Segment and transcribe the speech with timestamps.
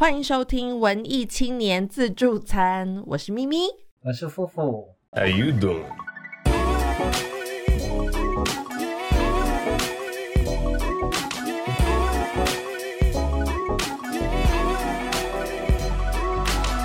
[0.00, 3.58] 欢迎收听文艺青年自助餐，我是咪咪。
[4.02, 4.88] 我是夫妇。
[5.12, 5.84] How you doing?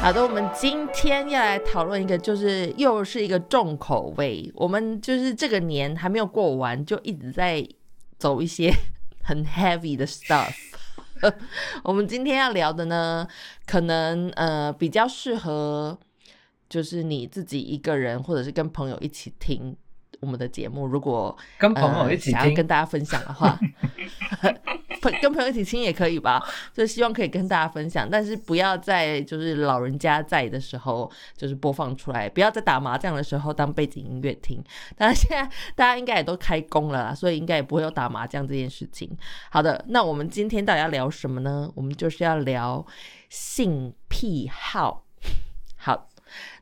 [0.01, 4.51] 好的，我们今天要来讨论一个，就是又是一个重口味。
[4.55, 7.65] 我们就是这个年还没有过完，就一直在
[8.19, 8.73] 走一些
[9.23, 10.53] 很 heavy 的 stuff。
[11.83, 13.27] 我们今天要聊的呢，
[13.65, 15.97] 可能呃比较适合，
[16.69, 19.75] 就是你自己一个人，或者是跟朋友一起听
[20.19, 20.85] 我们的节目。
[20.85, 23.59] 如果跟朋友一起想要跟大家分享的话，
[25.21, 34.63] 跟朋友一起听也可以吧，就希望可以跟大家分享，但是不要在就是老人家在的时候就是播放出来，不要在打麻将的时候当背景音乐听。
[34.97, 35.43] 当然现在
[35.75, 39.09] 大家应该也都开工了啦，所以应该也不会有打麻将这件事情。
[39.49, 41.71] 好的，那我们今天到底要聊什么呢？
[41.75, 42.85] 我们就是要聊
[43.29, 45.03] 性癖好。
[45.77, 46.09] 好，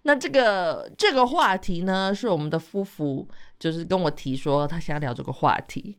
[0.04, 5.98] 那这个这个话题呢，是我们的夫妇就是跟我提说他想要聊这个话题。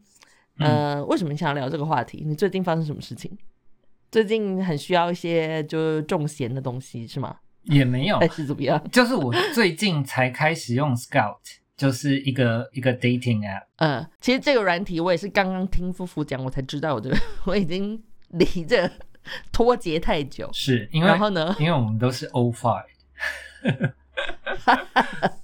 [0.59, 2.23] 呃，为什么你想要聊这个话题？
[2.25, 3.31] 你最近发生什么事情？
[4.11, 7.37] 最近很需要一些就是重咸的东西是吗？
[7.65, 8.81] 也没有还，是怎么样？
[8.93, 11.39] 就是我最近才开始用 Scout，
[11.77, 13.65] 就是一个一个 dating app。
[13.77, 17.17] 嗯，其实这个软体我也是刚刚听夫妇讲，我才知道我这个
[17.47, 18.89] 我已经离这
[19.51, 20.49] 脱节太久。
[20.53, 21.57] 是因为然后呢？
[21.59, 22.85] 因为我们都是 O five。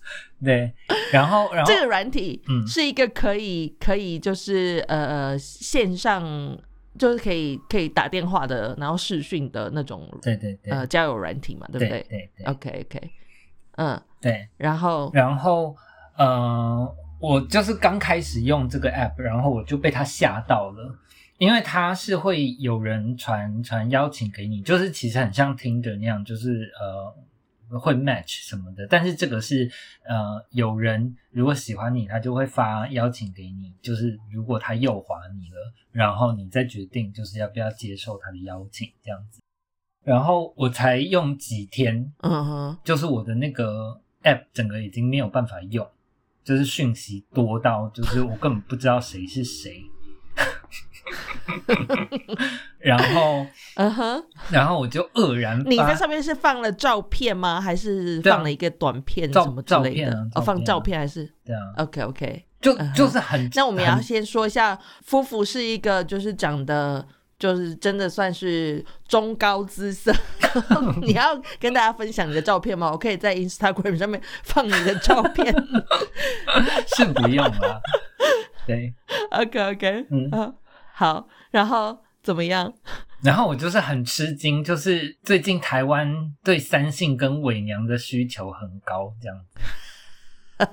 [0.43, 0.73] 对，
[1.13, 2.67] 然后然后这个软体嗯。
[2.67, 6.59] 是一个可以可以就是呃线上
[6.99, 13.11] 就是可以可以打电话的，然后视讯的那种对对对，呃交友软体嘛，对不对对对对？OK OK，
[13.77, 15.77] 嗯，对，然后然后
[16.17, 20.97] 呃，我就是刚开始用这个 app，然后我就被它吓到了。
[21.39, 27.15] 因为它是会有人传传邀请给你，就是其实很像 Tinder 那样，就是呃
[27.79, 28.87] 会 match 什么的。
[28.89, 29.71] 但是这个是
[30.05, 39.41] 呃有人如果喜欢你，他就会发邀请给你，就是如果他诱滑你了，然后你再决定就是要不要接受他的邀请这样子。
[40.03, 45.87] 然后我才用几天，嗯哼，就是我的那个 app 整个已经没有办法用，
[46.43, 49.83] 就是讯息多到就是我根本不知道谁是谁。
[52.79, 57.61] 然后，嗯哼，然后我就愕然你在上面是放了照片吗？
[57.61, 60.11] 还是放了一个短片什么之类的？
[60.11, 62.45] 照片啊哦，放照片还是对啊，OK OK？
[62.61, 63.49] 就就是很。
[63.55, 67.03] 那我们也要先说一下，夫妇是一个就是长得
[67.39, 70.13] 就是真的算是中高姿色。
[71.01, 72.91] 你要跟大家分享你的照片吗？
[72.93, 75.47] 我可以在 Instagram 上面放你的照片。
[76.97, 77.81] 是不用了。
[78.67, 78.93] 对
[79.31, 80.55] ，OK OK，嗯嗯，
[81.01, 82.71] 好，然后怎么样？
[83.25, 90.67] 然后我就是很吃惊，就是最近台湾对三性跟伪娘的需求很高，这样子。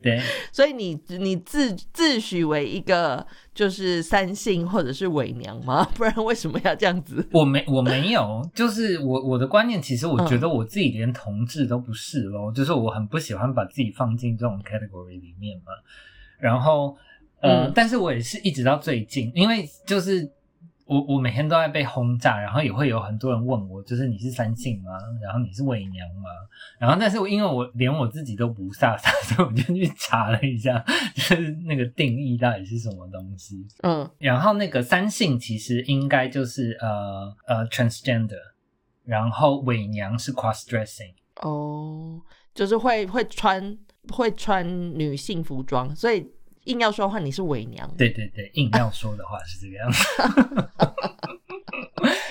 [0.00, 0.20] 对，
[0.52, 5.84] 所以你你自自诩为一个就是三性或者是伪娘吗？
[5.98, 7.28] 不然为什么要这样子？
[7.32, 15.72] 我没我没有，就是我我的观念，其实我觉嗯得我自己连同志都不是咯，就是我很不喜欢把自己放进这种 category 里面嘛。
[16.38, 16.96] 然后
[17.40, 20.30] 呃，嗯但是我也是一直到最近，因为就是
[20.86, 24.90] 我我每天都在被轰炸，然后也会有很多人问我，就是你是三性吗？
[25.22, 26.30] 然后你是伪娘吗？
[26.78, 30.82] 然后但是我因为我连我自己都不飒飒， 所以我就去查了一下，
[31.14, 33.66] 就是那个定义到底是什么东西。
[33.82, 38.40] 嗯然后那个三性其实应该就是呃呃 transgender，
[39.04, 41.12] 然后伪娘是 cross dressing，
[41.42, 42.20] 哦，
[42.54, 43.76] 就是会会穿
[44.10, 44.66] 会穿
[44.98, 46.26] 女性服装，所以
[46.68, 47.88] 硬要说的话，你是伪娘。
[47.96, 50.04] 对对对，硬要说的话是这个样子。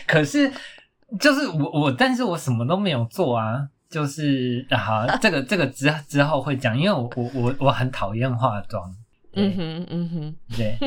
[0.07, 0.51] 可是
[1.19, 3.69] 就是我我，但是我什么都没有做啊。
[3.89, 8.93] 就是啊好，这个这个之之后会讲，因为我我我我很讨厌化妆。
[9.31, 10.77] 嗯哼嗯哼，对，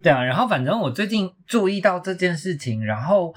[0.00, 3.34] 对啊，然后反正我最近注意到这件事情，然后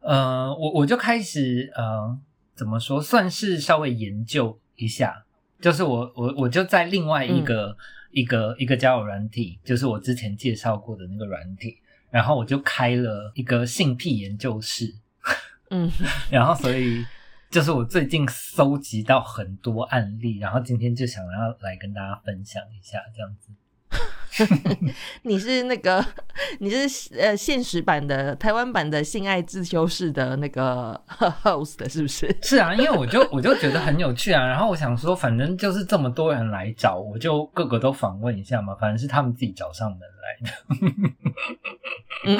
[0.00, 2.16] 呃，我我就开始呃，
[2.54, 5.22] 怎么说，算是稍微研究一下，
[5.60, 7.76] 就是我我我就在另外一个、
[8.12, 11.78] 一个一个交友软体，就是我之前介绍过的那个软体，
[12.10, 14.94] 然后我就开了一个性癖研究室，
[15.70, 15.90] 嗯，
[16.30, 17.04] 然后所以。
[17.52, 23.52] 就是我最近搜集到很多案例，然后今天就想要来跟大家分享一下，这样子。
[25.22, 26.04] 你是那个
[26.60, 30.98] 你是呃现实版的台湾版的性爱自修室的那个
[31.42, 32.34] host 是不是？
[32.42, 40.52] 是啊，因为我就我就觉得很有趣啊，然后我想说，反正就是这么多人来找，我就各个都访问一下嘛，反正是他们自己找上门来的。
[42.24, 42.38] 嗯，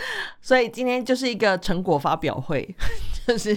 [0.40, 2.74] 所以今天就是一个成果发表会，
[3.26, 3.56] 就是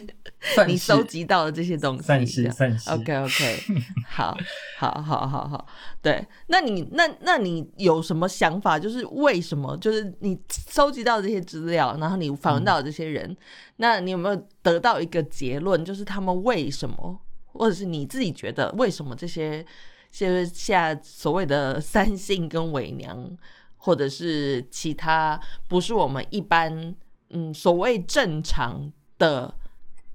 [0.68, 3.64] 你收集到的这些东西，算这样是算是 OK OK，
[4.10, 4.38] 好，
[4.78, 5.66] 好，好，好，好，
[6.02, 6.26] 对。
[6.48, 8.78] 那你那那你有什么想法？
[8.78, 9.78] 就是为什么？
[9.78, 10.38] 就是你
[10.70, 13.36] 收集到这些资料，然后你访问到这些人，
[13.78, 15.84] 那你有没有得到一个结论？
[15.84, 17.20] 就是他们为什么，
[17.54, 19.66] 或者是你自己觉得为什么这些，
[20.12, 23.38] 就是现在所谓的三性跟伪娘，
[23.84, 26.96] 或者是其他不是我们一般
[27.32, 29.54] 嗯所谓正常的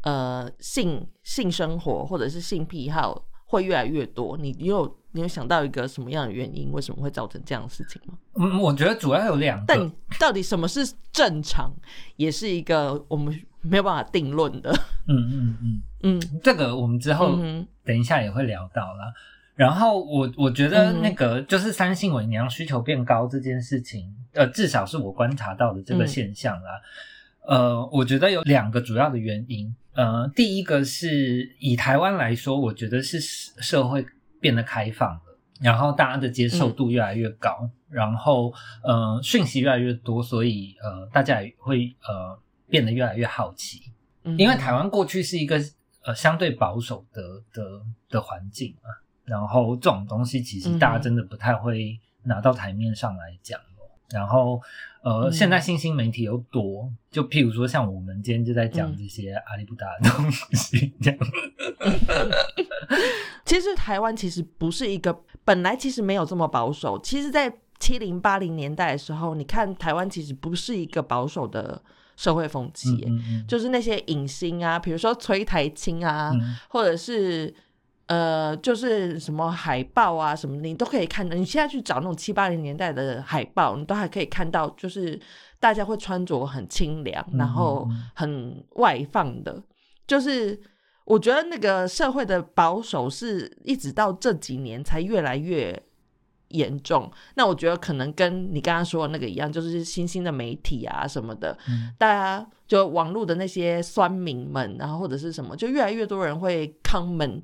[0.03, 8.15] 呃性性生活或者是性癖好会越来越多，你你有你有想到一个什么样的原因，为什么会造成这样的事情吗？
[8.35, 11.73] 嗯，我觉得主要有两个但，到底什么是正常，
[12.17, 14.71] 也是一个我们没有办法定论的。
[15.09, 17.37] 嗯嗯嗯，嗯这个我们之后
[17.85, 19.13] 等一下也会聊到啦。
[19.57, 26.71] 然后我我觉得那个就是三性伪娘需求变高这件事情，呃，至少是我观察到的这个嗯现象啦。
[27.49, 29.75] 呃，我觉得有两个主要的原因。
[29.95, 34.05] 呃，第一个是以台湾来说，我觉得是社会
[34.39, 38.53] 变得开放了，然后大家的接受度越来越高，然后
[38.85, 42.39] 呃讯息越来越多，所以呃大家也会呃
[42.69, 43.91] 变得越来越好奇。
[44.25, 45.59] 嗯因为台湾过去是一个
[46.05, 47.23] 呃相对保守的
[47.55, 47.81] 的
[48.11, 48.91] 的环境嘛，
[49.27, 54.61] 然后这种东西其实大家真的不太会拿到台面上来讲咯然后
[55.03, 61.19] 呃，嗯现在新兴媒体又多，就譬如说像我们今天就在讲嗯这些阿里不达的东西，这样。
[63.45, 66.99] 其实台湾其实不是一个本来其实没有这么保守。
[67.01, 71.81] 其实，在七零八零年代的时候，你看台湾其实不是一个保守的
[72.17, 77.55] 社会风气耶，嗯嗯就是那些影星啊，比如说崔台青啊，嗯或者是
[78.07, 81.37] 呃，就是什么海报啊什么，你都可以看到。
[81.37, 85.21] 你现在去找那种七八零年代的海报，你都还可以看到，就是
[85.59, 89.61] 大家会穿着很清凉，嗯然后嗯很外放的。
[90.07, 90.57] 就是
[91.05, 95.83] 我觉得那个社会的保守是一直到这几年才越来越
[96.49, 97.11] 严重。
[97.35, 107.43] 那我觉得可能跟你刚刚说的那个一样，就是新兴的媒体啊什么的，嗯大家就网络的那些酸民们，然后或者是什么，就越来越多人会 comment，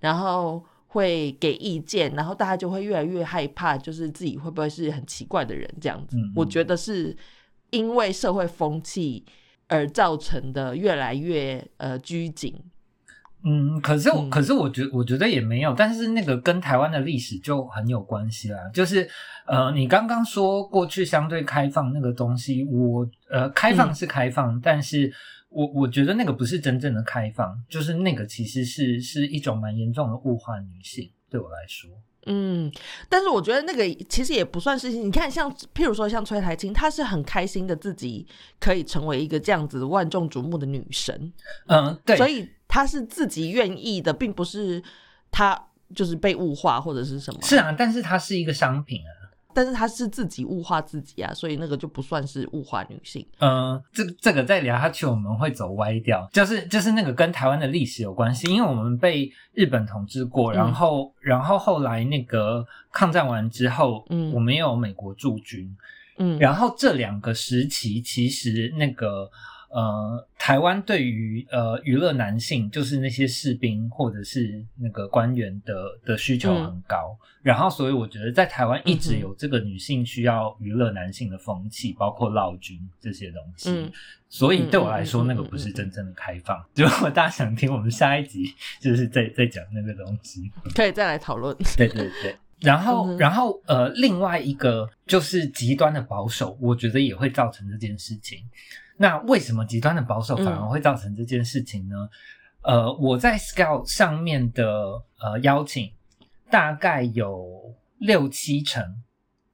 [0.00, 6.16] 然后会给意见，然后大家就会越来越害怕，就是自己会不会是很奇怪的人这样子。
[6.16, 7.16] 嗯嗯我觉得是
[7.70, 9.24] 因为社会风气
[9.66, 12.54] 而造成的越来越呃拘谨。
[13.46, 18.58] 嗯，可是我、嗯可是我觉我觉得也没有，但是那个跟台湾的历史就很有关系啦。
[18.72, 19.06] 就是
[19.46, 25.12] 呃，你刚刚说过去相对开放那个东西，我呃开放是开放，但是
[25.50, 31.90] 我我觉得那个不是真正的开放，就是那个其实是是一种蛮严重的物化女性，对我来说。
[32.26, 32.72] 嗯，
[33.10, 38.26] 但是我觉得那个其实也不算是，你看像譬如说像崔台青，她是很开心的自己
[38.58, 41.30] 可以成为一个这样子万众瞩目的女神，
[41.66, 44.82] 嗯、对，所以她是自己愿意的，并不是
[45.30, 45.56] 他
[45.94, 47.38] 就是被物化或者是什么。
[47.40, 49.30] 是啊，但是它是一个商品啊。
[49.54, 53.24] 但是她是自己物化自己啊，所以那个就不算是物化女性。
[53.38, 65.72] 嗯，这这个再聊下去我们会走歪掉，就是就是那个跟台湾的历史有关系，因为我们被日本统治过，嗯然后、然后后来那个抗战完之后，嗯我们也有美国驻军，
[66.18, 69.30] 嗯，然后这两个时期其实那个
[69.74, 83.70] 呃台湾对于呃娱乐男性，就是那些士兵或者是那个官员的的需求很高，然后所以我觉得在台湾一直有这个女性需要娱乐男性的风气，包括闹军这些东西。
[83.70, 83.92] 嗯
[84.26, 86.60] 所以对我来说，那个不是真正的开放。
[86.74, 90.50] 如果大家想听，我们下一集就是在在讲那个东西。
[90.74, 91.56] 可以再来讨论。
[91.76, 92.34] 对对对。
[92.58, 98.40] 然后，嗯然后，呃，另外一个就是极端的保守，我觉得也会造成这件事情。
[98.96, 102.08] 那为什么极端的保守反而会造成这件事情呢？
[102.62, 105.92] 呃，我在 Scout 上面的呃邀请，
[106.50, 108.82] 大概有六七成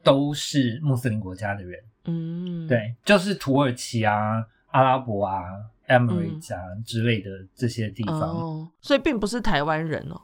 [0.02, 5.42] 都是穆斯林国家的人，嗯，，对，就是土耳其啊、阿拉伯啊、
[5.88, 8.20] Emirates 啊、之类的这些地方。
[8.20, 10.20] 哦，所以并不是台湾人哦。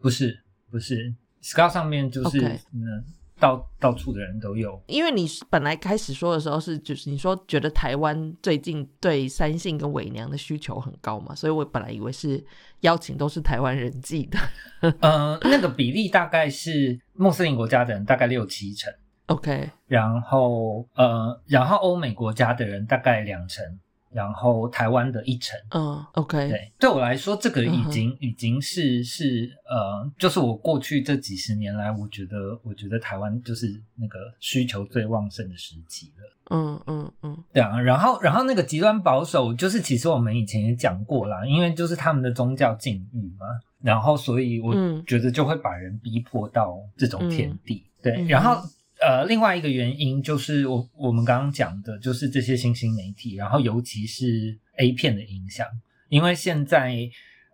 [0.00, 0.38] 不是
[0.70, 2.38] 不是，Scout 上面就是
[2.72, 3.04] 嗯，
[3.38, 4.80] 到到处的人都有。
[4.86, 12.44] 因为你本来开始说的时候是，就是你说觉得台湾最近对三性跟伪娘的需求很高嘛，所以我本来以为是
[12.80, 14.38] 邀请都是台湾人寄的。
[15.00, 18.92] 呃，那个比例大概是穆斯林国家的人大概六七成
[19.26, 23.64] ，OK，然后呃，然后欧美国家的人大概两成，
[24.10, 25.58] 然后台湾的一成。
[25.70, 36.34] 嗯，OK，对，对我来说，这个已经、已经是是呃，就是我过去这几十年来，我觉得我觉得台湾就是那个需求最旺盛的时期了。
[36.50, 43.46] 嗯嗯嗯对啊，然后然后那个极端保守，就是其实我们以前也讲过啦，因为就是他们的宗教禁欲嘛，
[43.82, 47.84] 然后所以我嗯觉得就会把人逼迫到这种田地。
[48.02, 48.62] 对，嗯然后
[49.00, 55.66] 呃，另外一个原因就是我我们刚刚讲的，就是这些新兴媒体，然后尤其是 A 片的影响，
[56.08, 57.08] 因为现在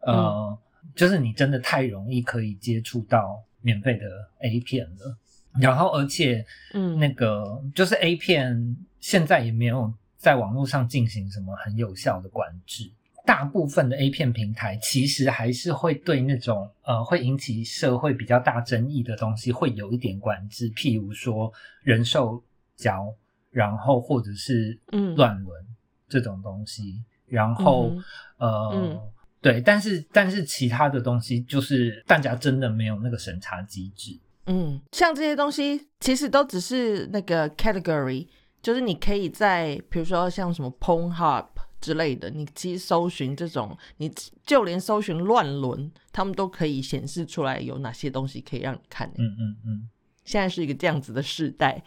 [0.06, 0.58] 呃，
[0.94, 4.06] 就是你真的太容易可以接触到免费的
[4.40, 5.18] A 片了。
[5.60, 12.90] 然后，而且嗯，那个就是 A 片，现在也没有在网络上进行什么很有效的管制。
[13.24, 21.52] 大部分的 A 片平台其实还是会对那种呃会引起社会比较大争议的东西会有一点管制，譬如说
[21.82, 22.42] 人兽
[22.76, 23.14] 交，
[23.50, 25.14] 然后或者是嗯。
[25.16, 25.66] 乱伦
[26.08, 28.04] 这种东西，然后、嗯
[28.38, 28.70] 呃。
[28.74, 29.00] 嗯。
[29.40, 38.26] 对，但是但是其他的东西就是大家真的没有那个审查机制，嗯，像这些东西其实都只是那个 category，
[38.62, 41.44] 就是你可以在比如说像什么 Pornhub
[41.84, 44.10] 之类的，你其实搜寻这种，你
[44.46, 49.06] 就连搜寻乱伦，他们都可以显示出来有哪些东西可以让你看。
[49.18, 49.88] 嗯嗯嗯，
[50.24, 51.84] 现在是一个这样子的时代，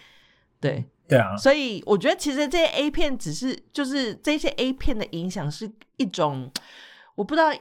[0.60, 6.52] 对，对啊，所以我觉得其实这些 A 片只是就是这些 A 片的影响是一种，
[7.16, 7.52] 我不知道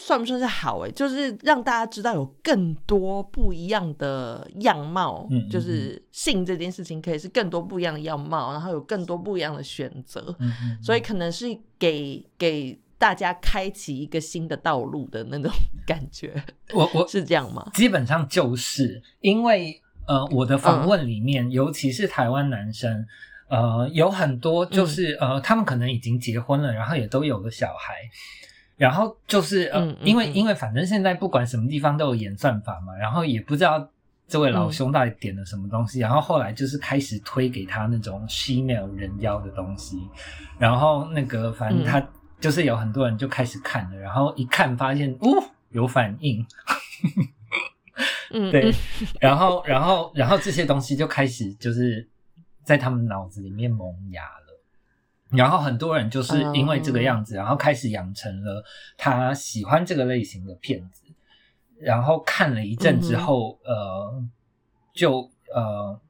[0.00, 11.46] 算不算是好诶，就是让大家知道有更多不一样的样貌，嗯嗯就是性这件事情可以是更多不一样的样貌，然后有更多不一样的选择，嗯嗯，所以可能是
[11.78, 15.50] 给给大家开启一个新的道路的那种
[15.86, 17.70] 感觉，我我 是这样吗？
[17.74, 23.06] 基本上就是因为呃，我的访问里面，尤其是台湾男生，
[23.48, 27.94] 呃，有很多就是、呃，他们可能已经结婚了，然后也都有了小孩。
[28.76, 30.34] 然后就是呃，嗯嗯因为嗯。
[30.34, 33.88] 因为反正现在不管什么地方都有演算法嘛，然后也不知道
[34.26, 39.98] 这位老兄到底点了什么东西，然后后来就是开始推给他那种 female 人妖的东西，
[40.58, 42.04] 然后那个反正他
[42.40, 45.28] 就是有很多人就开始看了，然后一看发现哦
[45.70, 46.44] 有反应，
[48.30, 48.74] 嗯，对嗯，
[49.20, 52.08] 然后，然后，然后这些东西就开始就是
[52.62, 54.43] 在他们脑子里面萌芽了。
[55.36, 58.64] 然后很多人就是因为这个样子，然后开始养成了
[58.96, 61.02] 他喜欢这个类型的片子。
[61.80, 64.24] 然后看了一阵之后，呃，
[64.94, 66.00] 就呃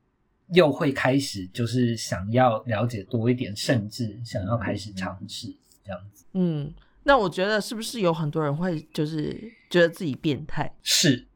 [0.53, 5.49] 又会开始就是想要了解多一点，甚至想要开始尝试
[5.83, 6.27] 这样子。
[6.35, 10.71] 嗯，那我觉得是不是有很多人会就是觉得自己变态？
[10.83, 11.27] 是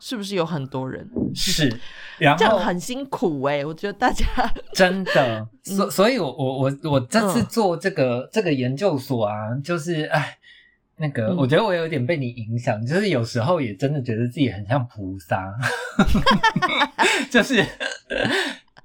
[0.00, 1.08] 是不是有很多人？
[1.34, 1.68] 是，
[2.18, 4.24] 然 这样后很辛苦哎、我觉得大家
[4.74, 10.36] 真的， 所所以我，我我我这次嗯做这个、这个研究所啊，就是哎，
[10.96, 15.54] 那个、嗯我觉得我有点被你影响，就是有时候也真的觉得自己很像菩萨，
[17.30, 17.64] 就是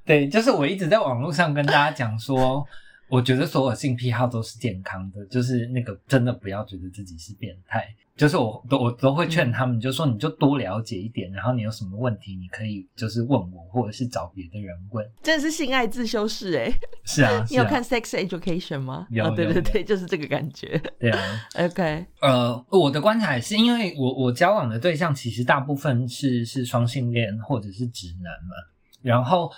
[0.05, 2.65] 对，就是我一直在网络上跟大家讲说，
[3.10, 7.88] 我觉得所有性癖好都是健康的，就是那个真的不要觉得自己是变态。
[8.15, 15.03] 就是我都我都会劝他们，就说你就多了解一点，然后你有什么问题，你可以就是问我，或者是找别的人问。
[15.24, 16.72] 真的是性爱自修室哎、
[17.05, 19.07] 是啊， 是啊你有看《Sex Education》吗？
[19.10, 20.79] 有啊，对有对对，就是这个感觉。
[21.00, 21.19] 对啊，
[21.57, 28.55] OK，呃，我的观察也是，因为我我交往的对象其实大部分是是双性恋或者是直男嘛，
[29.01, 29.51] 然后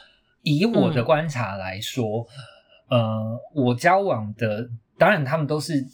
[0.43, 2.25] 以我的观察来说，
[2.87, 5.85] 呃，我交往的当然他们都是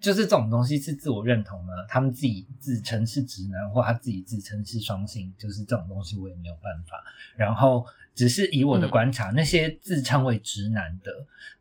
[0.00, 7.02] 就是这种东西是自我认同的，他们自己自称是直男或他自己自称是双性，就是这种东西我也没有办法。
[7.36, 11.12] 然后只是以我的观察，那些自称为直男的，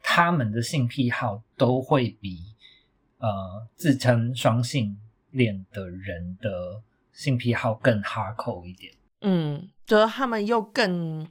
[0.01, 2.39] 他们的性癖好都会比
[3.19, 4.97] 呃自称双性
[5.31, 6.81] 恋的人的
[7.13, 8.93] 性癖好更 hardcore 一点。
[9.21, 11.27] 嗯，就是他们又更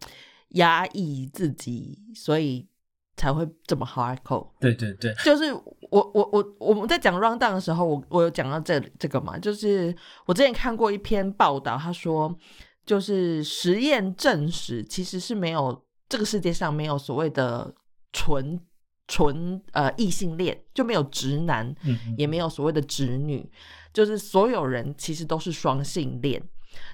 [0.51, 2.67] 压抑自己，所以
[3.17, 4.47] 才会这么 hardcore。
[4.61, 9.95] 对对对，就是我我我我们在讲 round down 的时候，我我有讲到这这个嘛，就是
[10.27, 12.37] 我之前看过一篇报道，他说
[12.85, 17.75] 就是实验证实其实是没有这个世界上没有所谓的
[18.13, 18.61] 纯
[19.09, 23.51] 纯呃异性恋，就没有直男，嗯嗯也没有所谓的直女，
[23.93, 26.43] 就是所有人其实都是双性恋。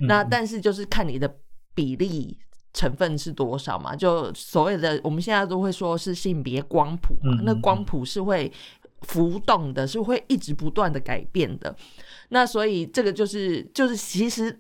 [0.01, 1.37] 那嗯但是就是看你的
[1.75, 2.39] 比例
[2.73, 8.51] 成分是多少嘛，就所谓的我们现在都会说是性别光谱嘛，那光谱是会
[9.03, 11.75] 浮动的，是会一直不断的改变的。
[12.29, 14.59] 那所以这个就是就是其实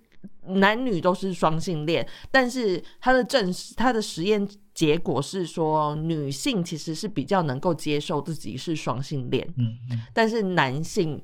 [0.48, 10.00] 男女都是双性恋，但是他的证实他的实验结果是说，女性其实是比较能够接受自己是双性恋，嗯嗯。
[10.12, 11.20] 但是男性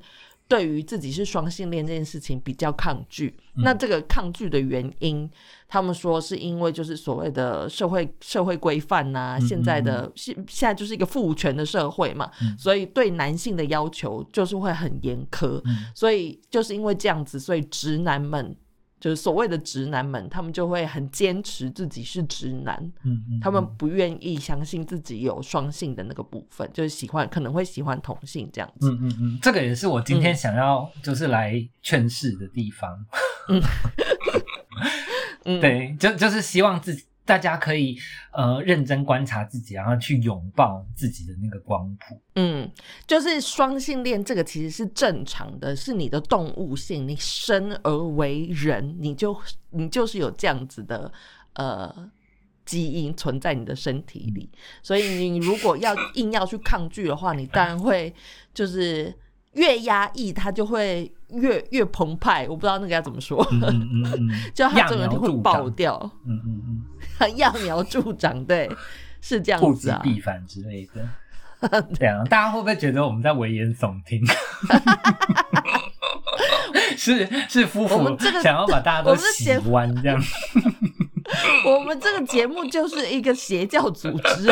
[0.49, 3.33] 对于自己是双性恋这件事情比较抗拒。
[3.55, 5.29] 嗯那这个抗拒的原因，
[5.67, 15.61] 他们说是因为就是所谓的社会社会规范呐、嗯现在的现现在就是一个父权的社会嘛，嗯所以对男性的要求就是会很严苛。
[15.65, 18.55] 嗯所以就是因为这样子，所以直男们。
[18.99, 28.91] 就是所谓的直男们，他们就会很坚持自己是直男，嗯嗯，他们不愿意相信自己有双性的那个部分，就是喜欢可能会喜欢同性这样子。
[28.91, 33.05] 嗯嗯嗯，这个也是我今天想要就是来劝世的地方。
[33.47, 33.61] 嗯，
[35.61, 37.95] 对，就就是希望自己大家可以
[38.31, 42.19] 呃认真观察自己，然后去拥抱自己的那个光谱。
[42.33, 42.67] 嗯，
[43.05, 51.11] 就是双性恋这个其实是正常的，是你的动物性，你生而为人，你就你就是有这样子的
[51.53, 52.11] 呃
[52.65, 54.49] 基因存在你的身体里，
[54.81, 58.11] 所以你如果要硬要去抗拒的话，你当然会
[58.55, 59.15] 就是
[59.53, 62.47] 越压抑，它就会越越澎湃。
[62.49, 65.69] 我不知道那个要怎么说，嗯嗯嗯嗯， 就它整个会爆。
[65.71, 66.83] 掉，嗯嗯嗯，
[67.35, 68.69] 揠苗助长，对，
[69.21, 69.99] 是这样物子啊。
[70.03, 71.07] 极必反之类的。
[71.99, 74.25] 对啊，大家会不会觉得我们在危言耸听？
[76.97, 80.21] 是是夫我妇这个想要把大家我都洗弯这样。
[81.65, 84.51] 我们这个节目就是一个邪教组织，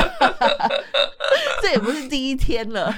[1.62, 2.94] 这也不是第一天了。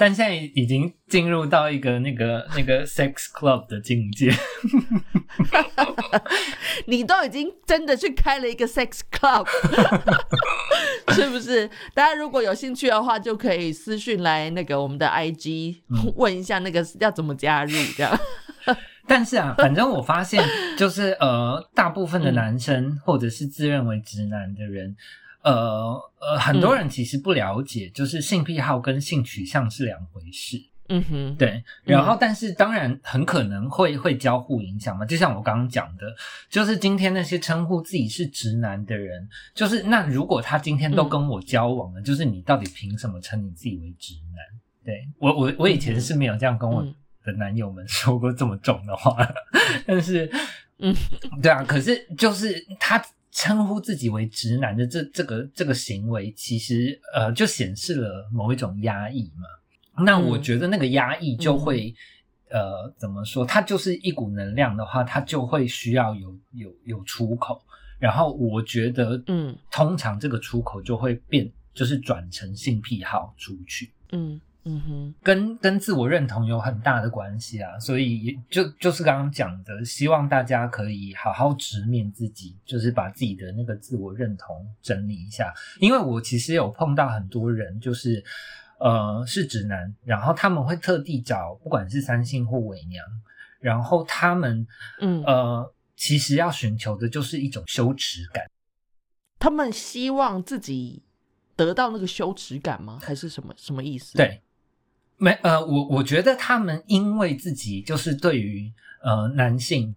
[0.00, 4.32] 嗯，但现在已经进入到一个那个 那个 sex club 的境界。
[6.86, 9.46] 你都已经真的去开了一个 sex club，
[11.14, 11.68] 是不是？
[11.94, 18.18] 大家如果有兴趣的话，就可以私讯来那个我们的 IG 嗯问一下那个要怎么加入，这样。
[19.06, 20.42] 但是啊，反正我发现，
[20.78, 24.94] 就是呃，大部分的男生或者是自认为直男的人，
[25.42, 30.62] 呃呃，很多人其实不了解，就是性癖好跟性取向是两回事。
[30.92, 36.04] 嗯哼，对，然后但是当然很可能会会交互影响嘛，就像我刚刚讲的，
[36.48, 44.44] 就是今天那些称呼自己是直男的人，就是那如果他今天都跟我交往了，就是你到底凭什么称你自己为直男？
[44.84, 46.92] 对我我我以前是没有这样跟我嗯
[47.24, 49.16] 的男友们说过这么重的话，
[49.86, 50.28] 但是
[50.80, 50.92] 嗯，
[51.40, 53.00] 对啊，可是就是他。
[53.32, 60.04] 称呼自己为直男的这这个这个行为，其实呃就显示了某一种压抑嘛。
[60.04, 61.94] 那我嗯觉得那个压抑就会，
[62.48, 63.44] 呃，怎么说？
[63.44, 67.62] 它就是一股能量的话，它就会需要有有有出口。
[67.98, 77.78] 然后我觉得，嗯通常这个出口就会变，就是转成性癖好出去，嗯嗯哼，跟跟自我认同有很大的关系啊。
[77.78, 85.52] 所以也就就是刚刚讲的，希望大家可以好好直面自己，就是把自己的那个自我认同整理一下。
[85.78, 88.22] 因为我其实有碰到很多人，就是
[88.78, 93.04] 呃是直男，然后他们会特地找不管是三性或伪娘，
[93.60, 94.66] 然后他们
[95.00, 98.44] 嗯，呃其实要寻求的就是一种羞耻感。
[99.38, 101.02] 他们希望自己
[101.56, 102.98] 得到那个羞耻感吗？
[103.02, 104.40] 还是什么什么意思？，对，
[105.20, 109.94] 没呃，我我觉得他们因为自己就是对于呃男性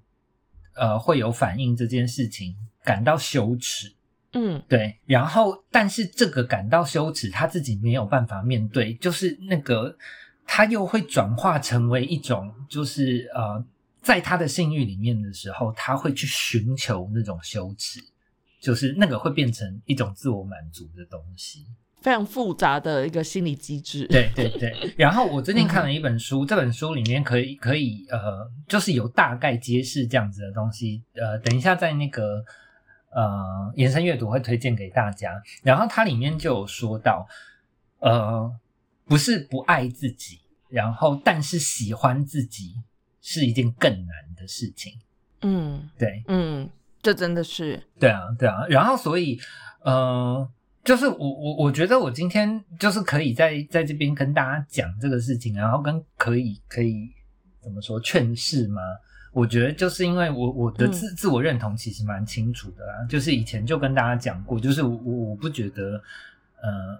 [0.75, 3.93] 呃会有反应这件事情感到羞耻，
[4.33, 9.97] 嗯对，然后但是这个感到羞耻，他自己没有办法面对，就是那个
[10.45, 13.65] 他又会转化成为一种就是呃，
[14.01, 17.99] 在他的性欲里面的时候，他会去寻求那种羞耻。
[18.63, 21.65] 就是那个会变成一种自我满足的东西，
[22.03, 24.93] 非常复杂的一个心理机制。，对对 对。
[24.97, 31.01] 然后我最近看了一本书，这本书里面可以可以呃，就是有大概揭示这样子的东西。
[31.15, 32.43] 呃，等一下在那个
[33.11, 35.41] 呃延伸阅读会推荐给大家。
[35.63, 37.25] 然后它里面就有说到，
[37.99, 38.53] 呃，
[39.05, 42.73] 不是不爱自己，然后但是喜欢自己
[43.21, 44.93] 是一件更难的事情。
[45.41, 46.69] 嗯对，嗯，
[47.01, 49.39] 这真的是，对啊，对啊，然后所以，
[49.83, 50.49] 呃，
[50.83, 57.09] 就是我我我觉得我今天就是可以在在这边跟大家讲这个事情，然后跟可以可以
[57.61, 58.81] 怎么说劝世吗？
[59.31, 65.99] 我觉得就是因为我我的自、自我认同其实蛮清楚的啦，就是以前就跟大家讲过，就是我我我不觉得，
[66.61, 66.99] 呃，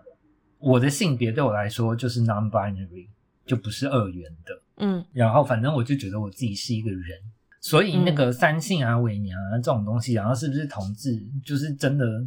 [0.57, 3.07] 我的性别对我来说就是 non-binary，
[3.45, 5.05] 就不是二元的，嗯。
[5.13, 7.19] 然后反正我就觉得我自己是一个人，
[7.59, 12.25] 所以那个三性啊、伪娘啊这种东西，然后是不是同志，就是真的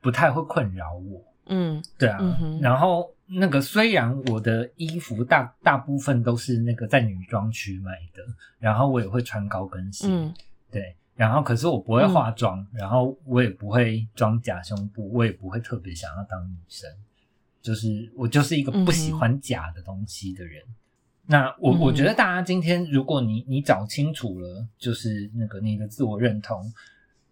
[0.00, 1.24] 不太会困扰我。
[1.52, 8.22] 嗯对啊，嗯然后那个虽然我的衣服大大部分都是那个在女装区买的，
[8.60, 10.32] 然后我也会穿高跟鞋，嗯
[10.70, 16.88] 对，然后可是我不会化妆，然后我也不会装假胸部，我也不会特别想要当女生，
[17.60, 20.62] 就是我就是一个不喜欢假的东西的人。
[21.26, 26.72] 那我我觉得大家今天，如果你你找清楚了，就是那个你的自我认同，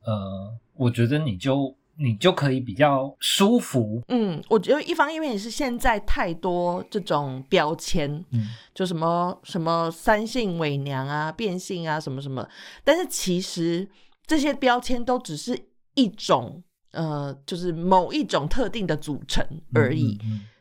[0.02, 1.72] 呃，我觉得你就。
[1.98, 4.02] 你就可以比较舒服。
[4.08, 12.48] 嗯，我觉得一方面也是现在太多这种标签，嗯，就什么什么三性伪娘啊、变性啊什么什么，
[12.84, 13.88] 但是其实
[14.26, 15.58] 这些标签都只是
[15.94, 20.18] 一种，呃，就是某一种特定的组成而已。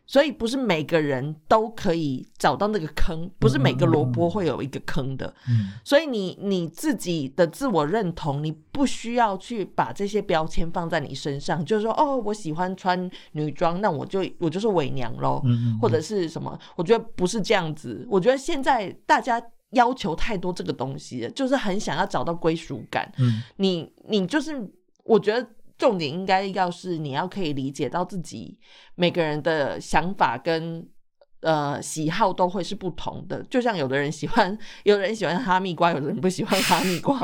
[0.08, 5.32] 所以不是每个人都可以找到那个坑，不是每个萝卜会有一个坑的。
[5.50, 15.44] 嗯，所以你你自己的自我认同，你不需要去把这些标签放在你身上，就是说，哦，我喜欢穿女装，那我就我就是伪娘喽，
[15.82, 16.58] 或者是什么？
[16.78, 18.08] 我觉得不是这样子。
[18.10, 19.42] 我觉得现在大家
[19.72, 23.12] 要求太多这个东西，就是很想要找到归属感。
[23.18, 24.72] 嗯，你你就是，
[25.04, 25.46] 我觉得。
[25.78, 28.58] 重点应该要是你要可以理解到自己
[28.96, 30.88] 每个人的想法跟
[31.42, 37.20] 呃喜好都会是不同的，就像有的人喜欢， 有的人喜欢哈密瓜，有的人不喜欢哈密瓜，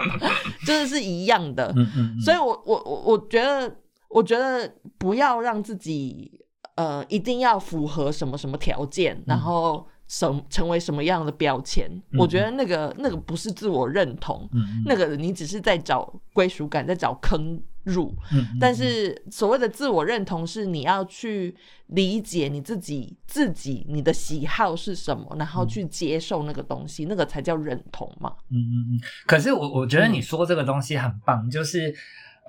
[0.66, 1.74] 真 的是一样的。
[1.76, 2.22] 嗯嗯。
[2.22, 3.76] 所以我我我我觉得，
[4.10, 6.40] 我觉得不要让自己
[6.76, 9.88] 呃一定要符合什么什么条件，然后。
[10.06, 11.90] 什成为什么样的标签？
[12.20, 14.48] 我觉得那个那个不是自我认同，
[14.86, 18.16] 那个你只是在找归属感，在找坑入。
[18.60, 21.56] 但是所谓的自我认同，是你要去
[21.88, 28.34] 理解你自己，自己你的喜好是什么，然后去接受那个东西，那个才叫认同嘛。
[28.50, 29.02] 嗯嗯嗯。
[29.26, 31.94] 可是我我觉得你说这个东西很棒，就是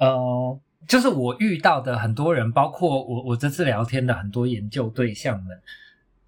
[0.01, 5.61] 呃，就是我遇到的很多人，包括我我这次聊天的很多研究对象们。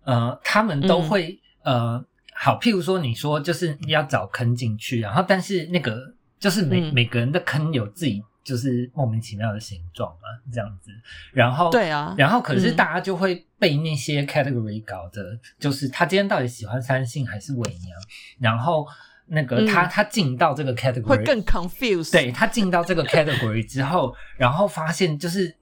[0.05, 2.01] 呃，他们都会呃，
[2.33, 10.93] 好，譬如说，你说就是要找坑进去，然后但是那个就是每每个人的坑有自己就是莫名其妙的形状嘛，这样子，
[11.33, 17.99] 然后对啊，然后可是大家就会被那些 category 搞的，就是他今天到底喜欢三性还是伪娘，
[18.39, 18.87] 然后
[19.27, 25.55] 那个他他进到这个 category 会更 confused，对他进到这个 category 之后，然后发现就是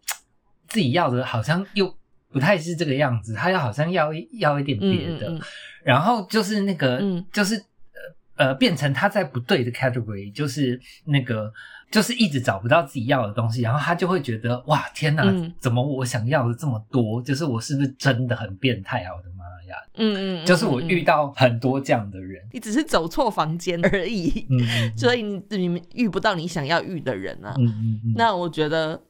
[0.68, 1.96] 自己要的好像又。
[2.34, 5.40] 不太是这个样子，他要好像要要一点别的，
[5.84, 7.00] 然后就是那个，
[7.32, 7.54] 就是
[8.34, 11.52] 呃呃，变成他在不对的 category，就是那个，
[11.94, 15.22] 就是一直找不到自己要的东西，然后他就会觉得哇，天哪，
[15.60, 17.22] 怎么我想要的这么多？
[17.22, 19.14] 就是我是不是真的很变态啊？
[19.16, 19.76] 我的妈呀！
[19.94, 24.44] 嗯嗯，就是我遇到很多这样的人，你只是走错房间而已，
[24.96, 27.54] 所以你你遇不到你想要遇的人啊。
[27.58, 29.00] 嗯嗯嗯，那我觉得，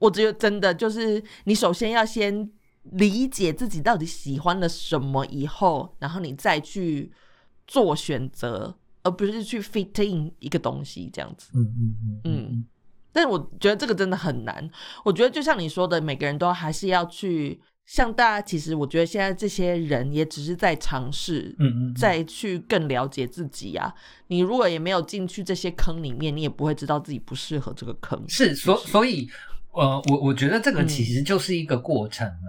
[0.00, 2.50] 我觉得真的就是你首先要先。
[2.92, 7.10] 理解自己到底喜欢了什么以后，然后你再去
[7.66, 11.52] 做选择，而不是去 fit in 一个东西这样子。
[11.54, 12.64] 嗯嗯嗯嗯。
[13.12, 14.68] 但是我觉得这个真的很难。
[15.04, 17.60] 我觉得就像你说的，每个人都还是要去。
[17.86, 23.92] 像大家其实，我觉得现在这些人也只是在尝试，嗯嗯，再去更了解自己啊。
[24.28, 28.18] 你如果也没有进去这些坑里面，你也不会知道自己不适合这个坑。
[28.26, 29.28] 是，所所以，
[29.72, 32.48] 呃，我我觉得这个其实就是一个过程啊。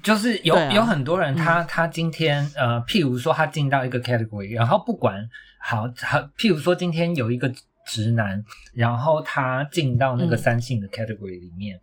[0.00, 5.28] 就是有有很多人，他他今天呃，譬如说他进到一个 category，然后不管
[5.62, 7.50] 好好，譬如说今天有一个
[7.86, 8.44] 直男，
[8.74, 11.80] 然后他进到那个三性的 category 里面，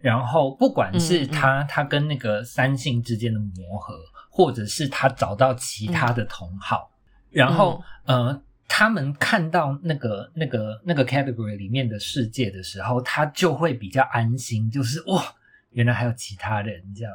[0.00, 3.94] 然后不管是他他跟那个三性之间的磨合，
[4.30, 6.90] 或者是他找到其他的同好，
[7.30, 15.24] 然后呃，他们看到那个那个那个 category 里面的世界的时候，他就会比较安心，就是哇，
[15.70, 17.12] 原来还有其他人这样。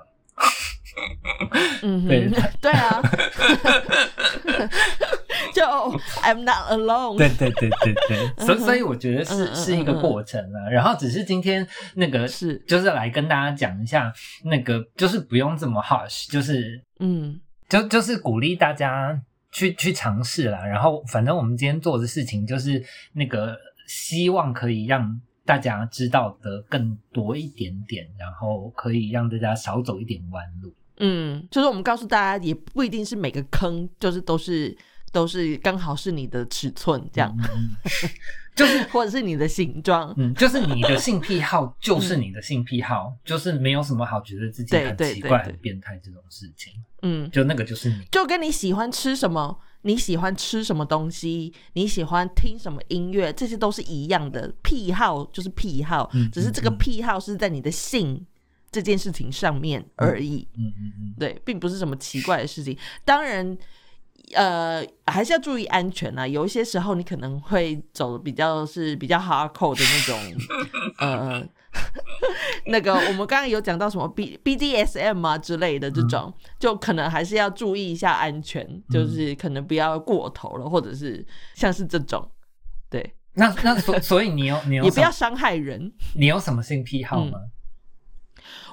[1.84, 3.02] 嗯，对 对啊，
[5.56, 5.64] 就
[6.22, 7.18] I'm not alone。
[7.18, 10.70] 对对对对对， 所所以我觉得是是一个过程啊。
[10.70, 14.12] 然后只是今天那个是就是来跟大家讲一下，
[14.44, 19.20] 那个就是不用这么 harsh，就是嗯，就就是鼓励大家
[19.52, 20.66] 去去尝试啦。
[20.66, 22.84] 然后反正我们今天做的事情就是
[23.14, 25.20] 那个希望可以让。
[25.44, 30.72] 大家知道的更多一点点，然后可以让大家少走一点弯路。
[30.98, 34.78] 嗯，就是我们告诉大家，也不一定是每个坑，就是都是
[35.12, 37.36] 都是刚好是你的尺寸这样，
[38.56, 40.14] 就是或者是你的形状。
[40.18, 46.74] 嗯，就是你的性癖好，就是你的性癖好， 就是没有什么好觉得自己很奇怪、很变态这种事情。
[47.02, 49.60] 嗯，就那个就是你，就跟你喜欢吃什么。
[49.84, 51.52] 你喜欢吃什么东西？
[51.74, 53.34] 你喜欢听什么音乐？
[53.34, 58.24] 这些都是一样的癖好，就是癖好，只是这个癖好是在你的性
[58.70, 60.48] 这件事情上面而已。
[60.56, 62.78] 嗯嗯嗯，对，并不是什么奇怪的事情。
[63.04, 63.58] 当然，
[64.36, 66.28] 呃，还是要注意安全啊。
[66.28, 70.20] 有一些时候你可能会走比较是比较 hardcore 的那种，
[71.00, 71.48] 呃，
[72.66, 82.30] 那个我们刚刚有讲到什么 B B D S M 啊之类的这种，就可能还是要注意一下安全，就是可能不要过头了，或者是像是这种，
[82.90, 83.16] 对。
[83.34, 85.92] 那那所所以你有你有 也不要伤害人。
[86.16, 87.40] 你有什么性癖好吗？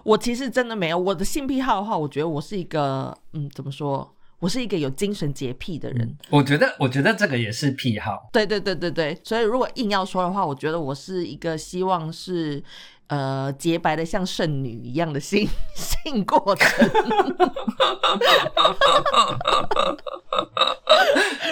[0.02, 0.98] 我其实真的没有。
[0.98, 4.16] 我的性癖好的话，我觉得我是一个嗯，怎么说？
[4.40, 6.16] 我是一个有精神洁癖的人。
[6.30, 8.28] 我觉得，我觉得这个也是癖好。
[8.32, 9.18] 对对对对对。
[9.24, 12.62] 所以如果硬要说的话，我觉得我是一个希望是
[13.08, 16.88] 呃洁白的像圣女一样的性 性过程。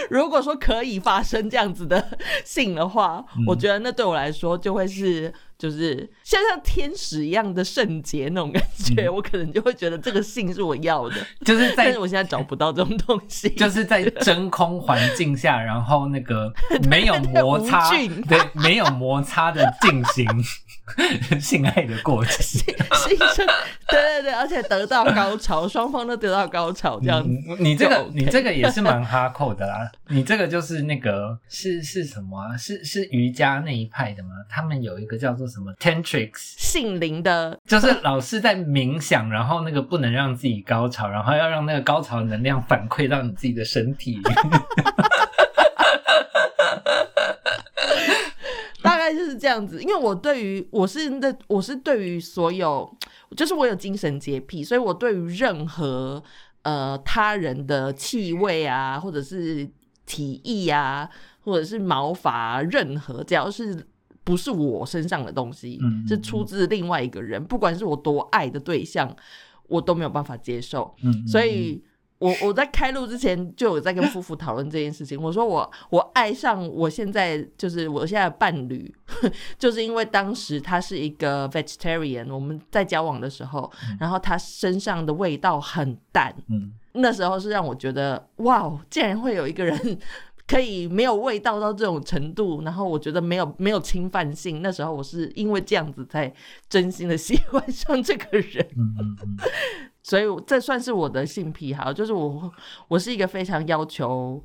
[0.09, 5.33] 如果说可以发生这样子的性的话，我觉得那对我来说就会是。
[5.59, 8.63] 就是像像天使一样的圣洁那种感
[8.95, 11.17] 觉，我可能就会觉得这个性是我要的。
[11.45, 13.49] 就是在，但是我现在找不到这种东西。
[13.57, 16.53] 就是在真空环境下，然后那个
[16.89, 20.27] 没有摩擦，对，没有摩擦的进行
[21.41, 22.43] 性爱的过程。
[22.43, 22.65] 性
[23.35, 23.47] 生，
[23.89, 27.29] 对对对，而且得到高潮，双方都得到高潮，这样子。
[27.59, 29.91] 你这个，你这个也是蛮哈扣的啦。
[30.09, 32.57] 你这个就是那个是是什么啊？
[32.57, 34.31] 是是瑜伽那一派的吗？
[34.51, 35.47] 他们有一个叫做。
[35.47, 44.21] 什么 tantrics 性灵的，就是 老是在冥想，然后那个不能让自己高潮，然后要让那个高潮能量反馈到你自己的身体。
[48.83, 52.89] 大概就是这样子，因为我对于我是那我是对于所有，
[53.37, 56.23] 就是我有精神洁癖，所以我对于任何
[56.63, 59.69] 呃他人的气味啊，或者是
[60.05, 61.09] 体液啊，
[61.41, 63.87] 或者是毛发，任何只要是。
[64.27, 67.41] 不是我身上的东西，是出自另外一个人。
[67.45, 69.17] 不管是我多爱的对象，
[69.69, 70.93] 我都没有办法接受。
[71.29, 71.81] 所以，
[72.19, 75.21] 我我在开录之前就有在跟夫妇讨论这件事情。
[75.21, 78.95] 我说我我爱上我现在就是我现在的伴侣，
[79.59, 86.35] 就是因为当时他是一个 vegetarian，我们在交往的时候，然后他身上的味道很淡。
[86.49, 89.77] 嗯，那时候是让我觉得哇，竟然会有一个人。
[90.49, 94.63] 可以没有味道到这种程度，然后我觉得没有没有侵犯性。
[94.63, 96.33] 那时候我是因为这样子才
[96.69, 98.65] 真心的喜欢上这个人，
[100.07, 102.49] 所以这算是我的性癖好，就是我
[102.87, 104.41] 我是一个非常要求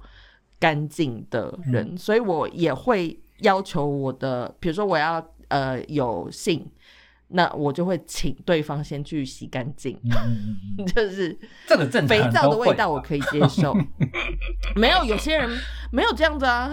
[0.60, 6.68] 干净的人，所以我也会要求我的，比如说我要呃有性。
[7.34, 9.98] 那我就会请对方先去洗干净，
[10.94, 13.76] 就是这个正肥皂的味道我可以接受，
[14.76, 15.50] 没有有些人
[15.92, 16.72] 没有这样子啊，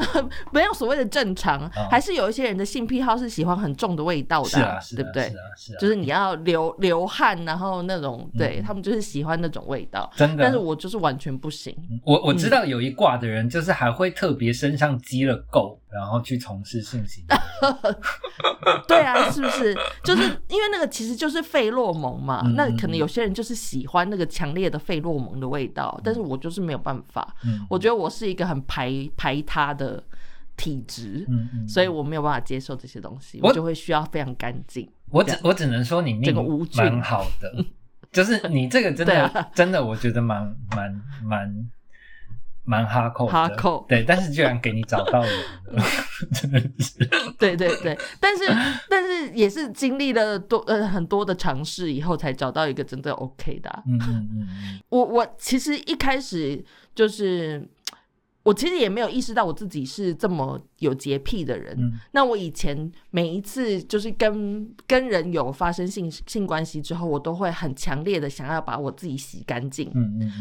[0.53, 5.31] 没有所谓的正常，还是有一些人的性癖好是喜欢很重的味道的，对不对？
[5.57, 10.42] 是啊就是你要流流汗，然后那种对他们就是喜欢那种味道，真的。
[10.42, 11.77] 但是我就是完全不行。
[12.05, 17.37] 我我知道有一挂的人，就是还会特别身上积了垢，然后去从事性行为。
[18.87, 19.77] 对啊，是不是？
[20.03, 20.42] 就是。
[20.49, 27.35] 因为那个其实就是费洛蒙嘛，那可能有些人就是喜欢那个强烈的费洛蒙的味道，但是我就是没有办法。
[27.69, 30.03] 我觉得我是一个很排排他的
[30.57, 31.27] 体质，
[31.69, 34.89] 所以我没有办法接受这些东西，我就会需要非常干净。
[35.11, 36.35] 我只我只能说你命
[36.77, 37.65] 蛮好的，
[38.11, 41.71] 就是你这个真的 真的，我觉得蛮蛮蛮。
[42.69, 45.29] 蛮哈扣哈扣对，但是居然给你找到了，
[46.33, 47.05] 真的是。
[47.39, 48.45] 对对对，但是
[48.91, 53.83] 但是也是经历了多呃很多的尝试以后，才找到一个真的 OK 的。
[53.87, 54.81] 嗯嗯嗯。
[54.91, 56.63] 我我其实一开始
[56.95, 57.67] 就是。
[58.49, 61.77] 我其实也没有意识到我自己是这么有洁癖的人。
[62.13, 69.93] 那我以前每一次就是跟跟人有发生性性关系之后，我都会很强烈的想要把我自己洗干净，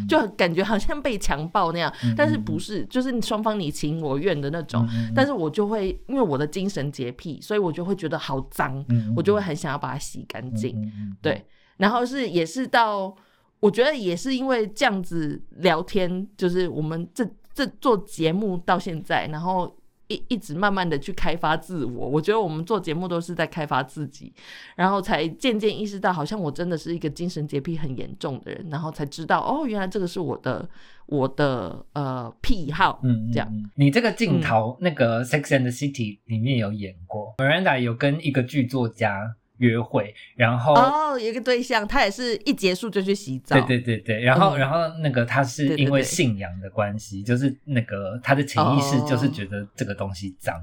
[0.08, 1.94] 就感觉好像被强暴那样。
[2.16, 4.88] 但是不是，就是双方你情我愿的那种。
[5.14, 8.86] 但是我就会因为我的精神洁癖，所以我就会觉得好脏，
[9.18, 10.82] 我就会很想要把它洗干净。
[11.22, 13.14] 对，然后是也是到
[13.60, 17.30] 我觉得也是因为这样子聊天，就是我们这。
[17.58, 19.76] 这做节目到现在，然后
[20.10, 22.08] 一一直慢慢的去开发自我。
[22.08, 24.32] 我觉得我们做节目都是在开发自己，
[24.76, 30.70] 然后才渐渐意识到，好像我真的是一个精神洁癖很严重的人，然后才知道哦，原来这个是我的
[31.08, 33.00] 我的呃癖好。
[33.02, 33.52] 嗯，这样。
[33.74, 39.36] 你这个镜头，那个《Sex and the City》里面有演过，Miranda 有跟一个剧作家。
[39.58, 43.56] 约会，然后哦，有一个对象，他也是一结束就去洗澡。
[43.56, 50.56] 对对对对，然后然后那个他是因为信仰的关系，就是那个他的潜意识就是觉得这个东西脏，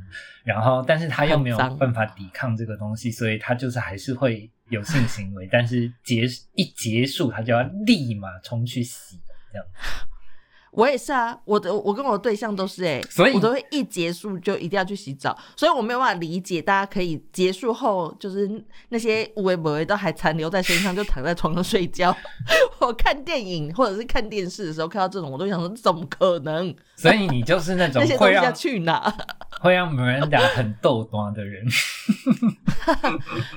[0.44, 9.18] 然后但是他又没有办法抵抗这个东西，所以他就是还是会有性行为，但是结一结束他就要立马冲去洗，
[9.52, 9.66] 这样。
[10.76, 18.50] 我也是啊，我的我跟我对象都是哎、所以我都会一结束就一定要去洗澡，所以我没有办法理解大家可以结束后就是
[18.88, 22.14] 那些无为不为都还残留在身上，就躺在床上睡觉。
[22.80, 26.74] 我看电影或者是看电视的时候看到这种，我都想说怎么可能？
[26.96, 29.12] 所以你就是那种 会让去哪？
[29.60, 31.64] 会让 Miranda 很逗端的人。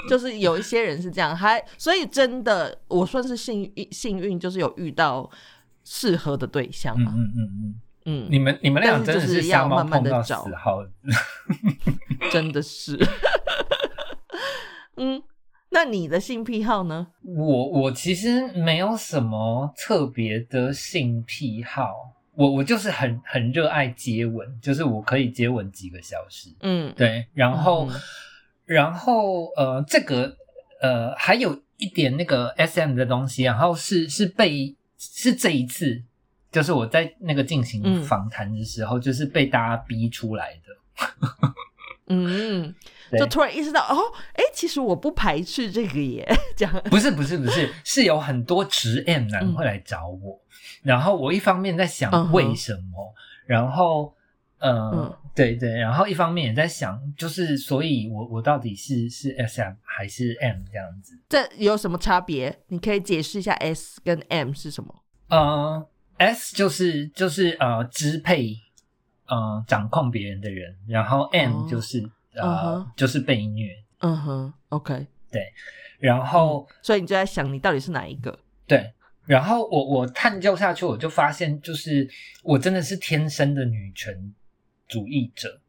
[0.09, 5.29] 就是有一些人是这样，还所以真的我算是幸运幸运，就是有遇到
[5.89, 7.13] 适合的对象嘛。
[7.15, 10.45] 嗯嗯嗯嗯，嗯，你们你们俩真的是要慢慢碰到地找。
[12.29, 12.99] 真的是。
[14.97, 15.23] 嗯，
[15.69, 17.07] 那你的性癖好呢？
[17.23, 21.93] 我我其实没有什么特别的性癖好，
[22.35, 26.49] 我我就是很很热爱接吻，就是我可以接吻几个小时。
[26.61, 27.95] 嗯，对，然后、嗯
[28.65, 30.35] 然后呃，这个
[30.81, 36.01] 呃还有一点那个 S M 的东西，然后是是被是这一次，
[36.51, 41.53] 就是我在那个进行嗯访谈的时候，就是被大家逼出来的。
[42.09, 42.73] 嗯，
[43.19, 43.97] 就突然意识到哦，
[44.33, 46.73] 哎、其实我不排斥这个耶，这样。
[46.89, 50.39] 不是不是不是，是有很多直 M 男会来找我，
[50.81, 53.13] 然后我一方面在想为什么，
[53.45, 54.15] 然后
[54.59, 61.15] 呃、嗯对对，然后一方面也在想，就是所以我我到底是是 S M 还是 M 这样子？
[61.29, 62.57] 这有什么差别？
[62.69, 65.03] 你可以解释一下 S 跟 M 是什么？
[65.27, 68.55] 呃，S 就是就是呃支配
[69.27, 75.53] 呃掌控别人的人，然后 M 哦就是、嗯呃哼就是被虐，嗯哼，OK 对。
[75.99, 76.67] 然后。
[76.81, 78.39] 所以你就在想，你到底是哪一个？
[78.65, 78.91] 对，
[79.25, 82.07] 然后我我探究下去，我就发现，就是
[82.43, 84.33] 我真的是天生的女权
[84.87, 85.59] 主义者，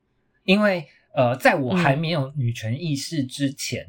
[0.45, 3.87] 因为呃，在我还没有女权意识之前，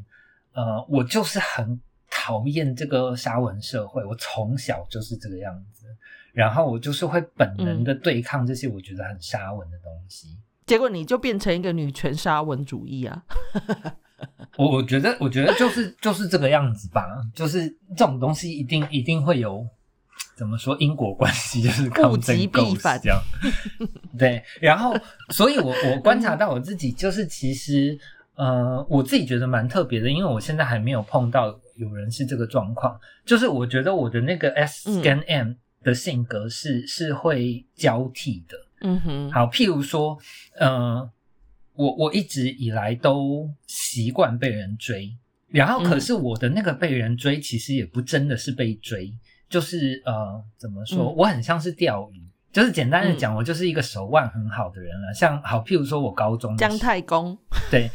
[0.54, 5.86] 呃，我就是很讨厌这个沙文社会，我从小就是这个样子，
[6.34, 10.38] 然后我就是会本能的对抗这些我觉得很沙文的东西。
[10.66, 13.24] 结果你就变成一个女权沙文主义啊！
[14.58, 19.68] 我我觉得，我觉得就是就是这个样子吧，就是这种东西一定一定会有
[20.40, 23.22] 怎么说因果关系， 就是物极必反这样。
[24.18, 24.96] 对，然后
[25.32, 28.00] 所以我我观察到我自己，就是其实
[28.36, 35.52] 呃，我自己觉得蛮特别的，因为我现在还没有碰到有人是这个状况，就是我觉得我的那个 S 嗯跟 M
[35.84, 38.58] 的性格是、是会交替的。
[38.82, 40.18] 嗯哼，好，譬如说，
[40.58, 41.10] 呃，
[41.74, 45.14] 我我一直以来都习惯被人追，
[45.50, 49.14] 然后可嗯是我的那个被人追，其实也不真的是被追，
[49.50, 52.30] 就是呃，怎么说，嗯我很像是钓鱼。
[52.52, 55.14] 就是简单的讲，我就是一个手腕很好的人了。
[55.14, 57.38] 像好，譬如说我高中姜太公
[57.70, 57.88] 对，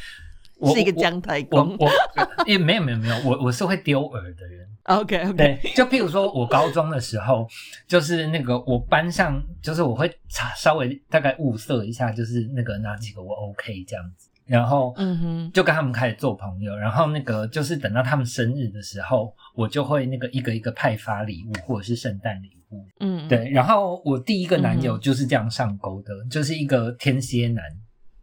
[0.59, 1.77] 我是一个姜太我公。
[1.77, 1.91] 我
[2.47, 4.69] 也没有没有没有，我我是会丢饵的人。
[4.85, 7.49] OK OK，对，就譬如说我高中的时候，
[7.89, 22.87] 就是那个我班上，就是我会查稍微大概物色一下，就是那个哪几个我 OK 这样子，然后嗯哼，就跟他们开始做朋友，然后那个就是等到他们生日的时候，我就会那个一个一个派发礼物或者是圣诞礼物。
[23.01, 27.65] 嗯，对，然后我第一个男友就是这样上钩的，就是一个天蝎男，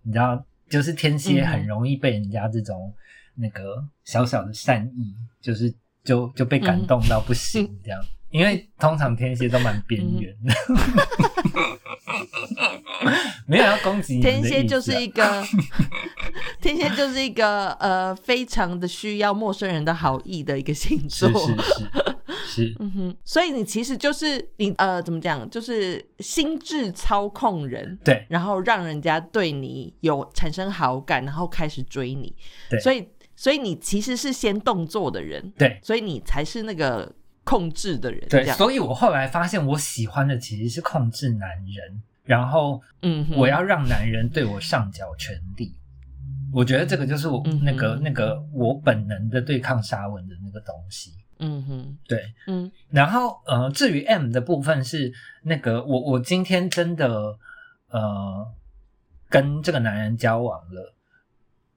[0.03, 2.93] 你知道，就是天蝎很容易被人家这种
[3.36, 7.99] 那个小小的善意，就是就就被感动到不行嗯这样。
[8.32, 10.54] 因为通常天蝎都蛮边缘的，
[13.46, 14.67] 没有要攻击你的天蝎意思啊。
[14.67, 15.44] 就是一个，
[16.62, 21.30] 天蝎就是一个呃，非常的需要陌生人的好意的一个星座。
[21.30, 21.89] 是是是
[22.46, 28.26] 是， 嗯哼，所以你其实就是你呃，怎么讲，就是心智操控人，对。
[28.30, 32.34] 然后让人家对你有产生好感，然后开始追你。
[32.70, 32.80] 对。
[32.80, 35.80] 所以所以你其实是先动作的人，对。
[35.84, 38.27] 所以你才是那个控制的人。
[38.30, 45.75] 对所以我后来发现我喜欢的其实是控制男人，然后嗯哼，我要让男人对我上缴权力。
[46.54, 51.13] 我觉得这个就是我那个、那个我本能的对抗沙文的那个东西。
[51.39, 57.36] 嗯哼，对，嗯然后呃，至于 M 的部分是那个我我今天真的
[57.89, 58.47] 呃
[59.30, 60.93] 跟这个男人交往了，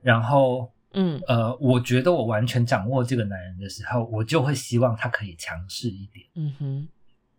[0.03, 1.21] 然后嗯。
[1.29, 6.27] 呃，我觉得我完全掌握这个男人的时候，我就会希望他可以强势一点。
[6.35, 6.89] 嗯哼，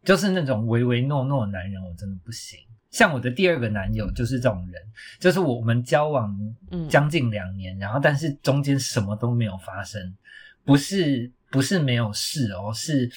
[0.04, 2.60] 就是那种唯唯诺诺的男人，我真的不行。
[2.92, 4.82] 像我的第二个男友就是这种人，
[5.20, 6.34] 就是我们交往
[6.72, 6.88] 嗯。
[6.88, 10.16] 将近两年，然后但是中间什么都没有发生，
[10.64, 13.12] 不是不是没有事哦，是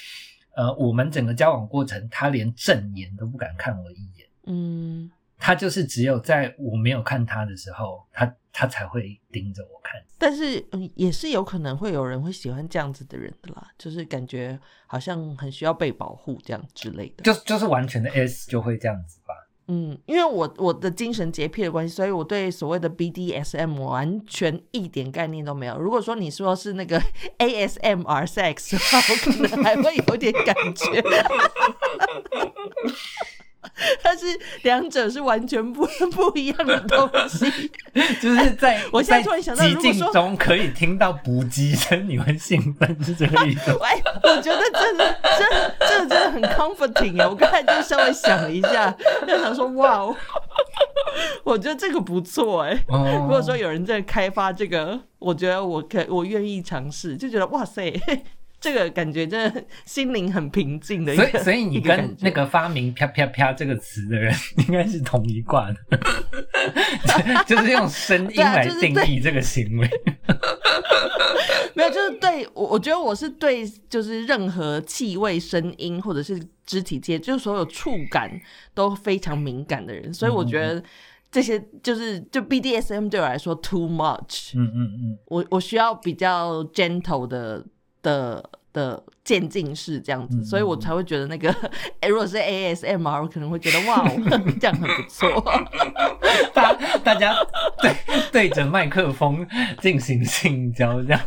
[0.56, 5.10] 呃我们整个交往过程，他连正眼都不敢看我一眼，嗯。
[5.40, 8.26] 他就是只有在我没有看他的时候，他
[8.58, 10.02] 他才会盯着我看。
[10.18, 17.22] 但是嗯，也是有可能会有人会喜欢这样子的人的啦，就是感觉好像很需要被保护这样之类的。
[17.22, 19.32] 就就是完全的 S 就会这样子吧。
[19.68, 25.78] 嗯，因为我我的精神洁癖的关系，所以我对所谓的 BDSM 完全一点概念都没有。
[25.78, 27.00] 如果说你说是那个
[27.38, 31.00] ASMR sex 的话，我可能还会有点感觉。
[34.02, 34.26] 但是
[34.62, 37.70] 两者是完全不 不一样的东西。
[38.20, 43.78] 就是在我现在突然想到寂如果说静中可以听到补给声，你会兴奋，是这个意思吗？
[43.82, 47.28] 哎，我觉得真的，这这个真的很 comforting 啊！
[47.28, 48.94] 我刚才就稍微想了一下，
[49.26, 50.16] 就想说，哇哦，
[51.44, 52.78] 我觉得这个不错哎。
[52.88, 57.92] 哦如果说有人在开发这个，我觉得我可我愿意尝试，就觉得哇塞，
[58.60, 61.26] 这个感觉真的心灵很平静的一个。
[61.28, 64.34] 所以，所以 你跟那个发明“啪啪啪”这个词的人
[64.66, 65.76] 应该是同一挂的，
[67.46, 69.88] 就是用声音来定义这个行为。
[71.74, 78.28] 没有，就是对我，我觉得我是对，就是任何气味、声音或者是肢体接，就是所有触感
[78.74, 80.82] 都非常敏感的人，所以我觉得
[81.30, 87.64] 这些就是就 BDSM 对我来说 too much，、嗯嗯嗯，我我需要比较 gentle 的
[88.02, 88.42] 的
[88.72, 91.50] 的渐进式这样子，嗯所以我才会觉得那个，
[92.00, 94.06] 诶如果是 ASMR，我可能会觉得哇，
[94.60, 95.42] 这样很不错。
[96.54, 96.72] 大
[97.04, 97.34] 大家
[97.80, 97.94] 对
[98.32, 99.46] 对着麦克风
[99.80, 101.20] 进行性交，这 样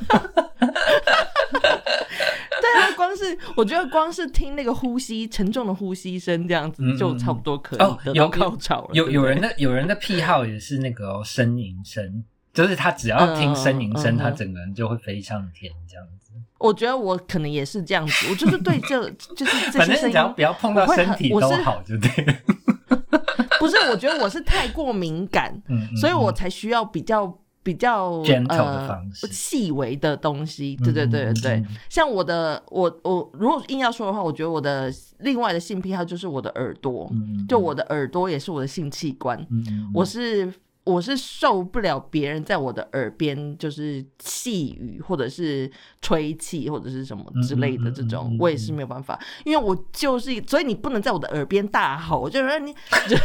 [2.62, 8.90] 对啊，光是我觉得光是听那个呼吸沉重的呼吸声这样子嗯，就差不多可以哦有得到高潮了。
[8.94, 16.21] 有有人的有人的癖好也是那个哦呻吟声，就是他只要听呻吟声，他整个人就会飞上天这样子。
[16.62, 22.34] 我觉得我可能也是这样子，我就是对这 就是这反些声音，只要不要碰到身体都好，就对了。
[23.60, 27.32] 不是我觉得我是太过敏感，嗯，嗯所以我嗯才需要比较
[27.62, 29.00] 比较呃
[29.32, 30.76] 细微的东西。
[30.84, 37.12] 对对对对像我的我我如果硬要说的话，我觉得我的另外的性癖好就是我的耳朵，
[37.48, 39.48] 就我的耳朵也是我的性器官，
[39.94, 40.52] 我是。
[40.84, 45.72] 我是受不了别人在我的耳边就是细语，或者是
[46.02, 52.74] 吹气，或者是什么之类的这种嗯嗯嗯嗯，我也是没有办法，因为我就是，所以你不能在我的耳边大吼，就是说你，
[53.08, 53.16] 就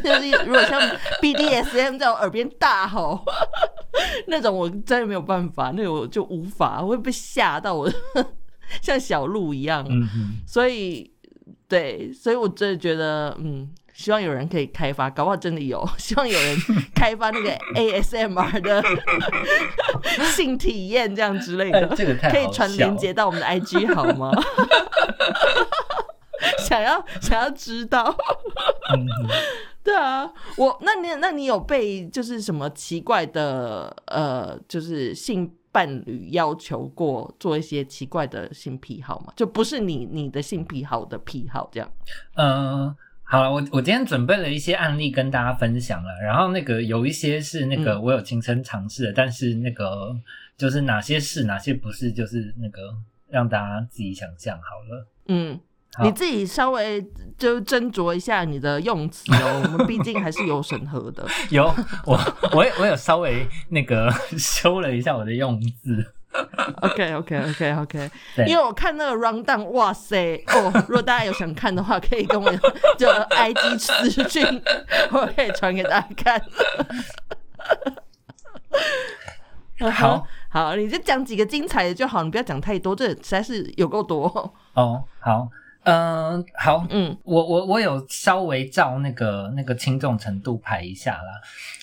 [0.00, 0.78] 就是如果像
[1.22, 3.24] BDSM 在我耳边大吼
[4.28, 7.90] 那种，我真的没有办法，那个我就无法，我会被吓到我，
[8.82, 9.82] 像小鹿一样，
[10.46, 11.10] 所以，
[11.66, 13.68] 对，所以我真的觉得，嗯，
[13.98, 16.56] 希望有人可以开发，搞不好真的有， 希望有人
[16.94, 18.80] 开发那个 ASMR 的
[20.36, 24.30] 性体验这样之类的，哎这个可以传连接到我们的 IG 好吗？
[26.60, 28.16] 想要想要知道，
[29.82, 39.32] 对啊，我那你那你有被就是什么奇怪的呃，就是性伴侣要求过做一些奇怪的性癖好吗？
[39.34, 41.90] 就不是你你的性癖好的癖好这样。
[42.36, 42.94] 嗯，
[43.30, 50.16] 好了，我我今天准备了一些案例跟大家分享了，然后那个有一些是那个嗯我有亲身尝试的，但是那个
[50.56, 52.80] 就是哪些是哪些不是，就是那个
[53.28, 55.06] 让大家自己想象好了。
[55.26, 55.60] 嗯，
[56.02, 57.06] 你自己稍微
[57.36, 61.26] 就斟酌一下你的用词哦，我们毕竟还是有审核的。
[61.50, 61.66] 有
[62.06, 62.18] 我
[62.52, 66.14] 我有我有稍微那个 修了一下我的用字，
[66.82, 68.10] OK OK OK OK，
[68.46, 70.72] 因为我看那个 round down，哇塞哦！
[70.88, 72.50] 如果大家有想看的话，可以跟我
[72.98, 74.44] 就 IG 私讯，
[75.12, 76.42] 我可以传给大家看。
[79.92, 84.26] 好好，你就讲几个精彩的就好，你不要讲太多，这实在是有够多。
[84.74, 85.48] 哦，好，
[85.84, 91.40] 嗯、好，嗯我我我有稍微照那个那个轻重程度排一下啦。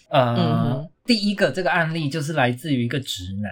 [0.09, 3.51] 呃，嗯第一个这个案例就是来自于一个直男，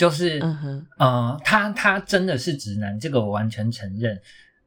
[0.00, 4.18] 就是、嗯哼，呃，他他真的是直男，这个我完全承认。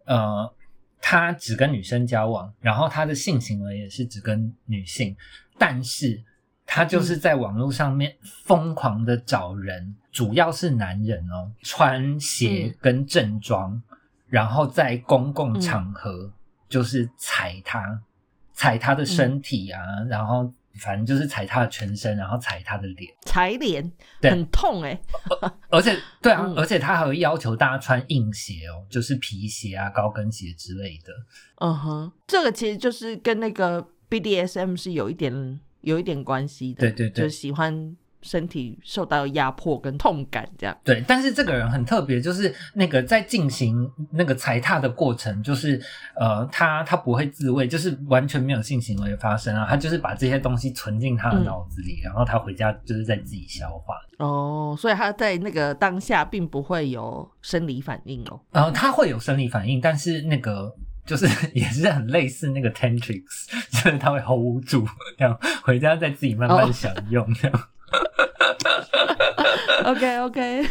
[0.05, 0.53] 呃，
[1.01, 5.17] 他只跟女生交往，然后他的性行为也是只跟女性，
[5.57, 6.21] 但是
[6.67, 8.15] 他就是在网络上面
[8.45, 12.77] 疯狂的找人，主要是男人哦，穿鞋嗯。
[12.79, 13.81] 跟正装，
[14.27, 16.31] 然后在公共场合
[16.69, 17.99] 就是踩他，
[18.53, 23.13] 踩他的身体啊，然后反正就是踩他的全身，然后踩他的脸。
[23.21, 24.99] 踩脸对很痛哎、
[25.69, 31.13] 而且，对啊，嗯而且他还会要求大家穿硬鞋哦，就是皮鞋啊、高跟鞋之类的。
[31.57, 40.75] 嗯哼，这个其实就是跟那个 BDSM 是有一点有一点关系的，对对对就是喜欢身体受到压迫跟痛感这样。
[40.83, 45.79] 对，但是这个人很特别，就是那个在进行那个踩踏的过程，就是
[46.15, 53.95] 呃，他他不会自慰，就是完全没有性行为发生啊，他就是把这些东西存进他的脑子里，然后他回家就是在自己消化。
[54.17, 58.39] 哦，所以他在那个当下并不会有生理反应哦。
[58.51, 60.73] 然后他会有生理反应，但是那个
[61.05, 63.49] 就是也是很类似那个 tantrics，
[63.83, 67.61] 就是他会 hold 住，这样回家再自己慢慢享用这样。
[69.85, 70.63] OK OK，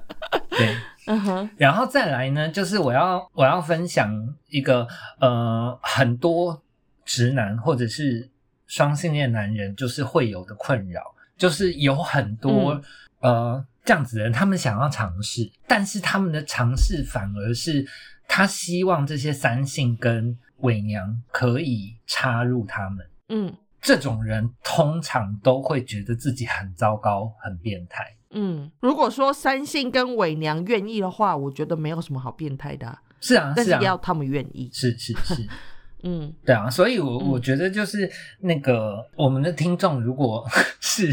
[0.50, 0.76] 对，
[1.06, 4.12] 嗯哼，然后再来呢，就是我要我要分享
[4.48, 4.86] 一个
[5.20, 6.62] 呃很多
[7.04, 8.28] 直男或者是
[8.66, 11.02] 双性恋男人就是会有的困扰，
[11.36, 12.80] 就是有很多、
[13.20, 17.84] 呃这样子的人，他们想要尝试，但是他们的尝试反而是
[18.28, 23.04] 他希望这些三性跟伪娘可以插入他们。
[23.28, 23.52] 嗯
[23.82, 28.16] 这种人通常都会觉得自己很糟糕、很变态。
[28.30, 34.70] 嗯，如果说三性跟伪娘愿意的话，我觉得没有什么好变态的啊、是啊，但是啊，要他们愿意。
[34.72, 35.46] 是是是。
[36.04, 38.10] 嗯对啊，所以我，我嗯觉得就是
[38.40, 40.44] 那个我们的听众，如果
[40.80, 41.12] 是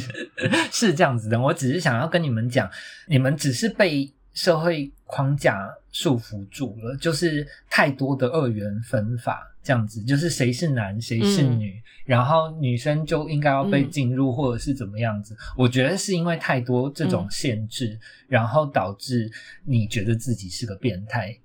[0.71, 2.67] 是这样子的，我只是想要跟你们讲，
[3.07, 15.35] 你们只是被社会框架束缚住了，就是太多的二元分法，这样子，就是谁是男谁是嗯女，然后女生就应该要被嗯进入，或者是怎么样子。
[15.57, 19.29] 我觉得是因为太多这种嗯限制，然后导致
[19.65, 21.37] 你觉得自己是个变态。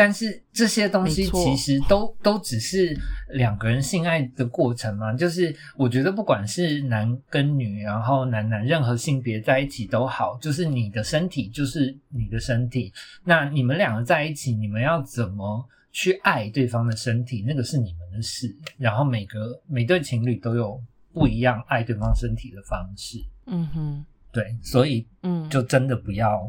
[0.00, 2.98] 但是这些东西其实都都只是
[3.34, 12.90] 两个人性爱的过程嘛，就是我觉得不管是男跟女，然后男男任何性别在一起都好，就是你的身体就是你的身体，
[13.24, 18.56] 那你们两个在一起，你们要怎么去爱对方的身体，那个是你们的事。
[18.78, 20.82] 然后每个每对情侣都有
[21.12, 24.06] 不一样爱对方身体的方式，嗯哼。
[24.32, 26.48] 对，所以嗯，就真的不要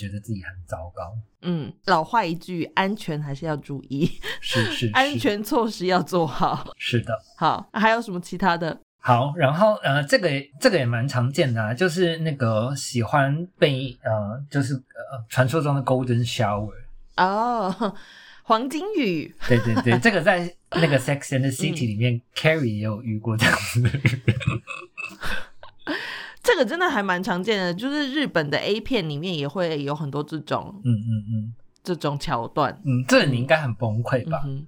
[0.00, 6.72] 觉得自己很糟糕，嗯，老话一句，安全还是要注意，是是是，安全措施要做好。
[6.78, 7.16] 是的。
[7.36, 8.80] 好，还有什么其他的？
[8.98, 16.72] 好，然后呃，这个也这个也蛮常见的啊，就是那个喜欢被呃，就是呃，传说中的 golden shower。
[17.16, 17.94] 哦，
[18.42, 24.22] 黄金雨，对对对， 这个在那个 Sex and the 嗯 City 里面、，Carrie 也有遇过这样子的人。
[26.42, 32.80] 这个真的还蛮常见的，就是日本的 A 片里面也会有很多这种嗯嗯嗯这种桥段。
[32.84, 34.42] 嗯，这你应该很崩溃吧？
[34.46, 34.66] 嗯，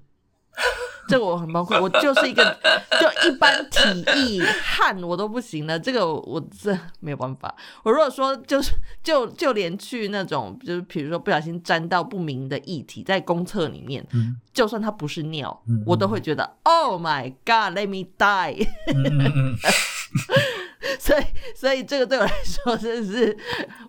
[1.09, 2.59] 这个我很崩溃，我就是一个
[3.01, 4.03] 就一般体
[4.37, 7.55] 液汗我都不行了，这个我我这没有办法。
[7.83, 18.67] 我如果说就是就就连去那种就是比如说不小心沾到不明的液体在公厕里面，嗯就算它不是尿，嗯我都会觉得 Oh my God，let me die。
[20.99, 21.23] 所以，
[21.55, 23.37] 所以这个对我来说真的是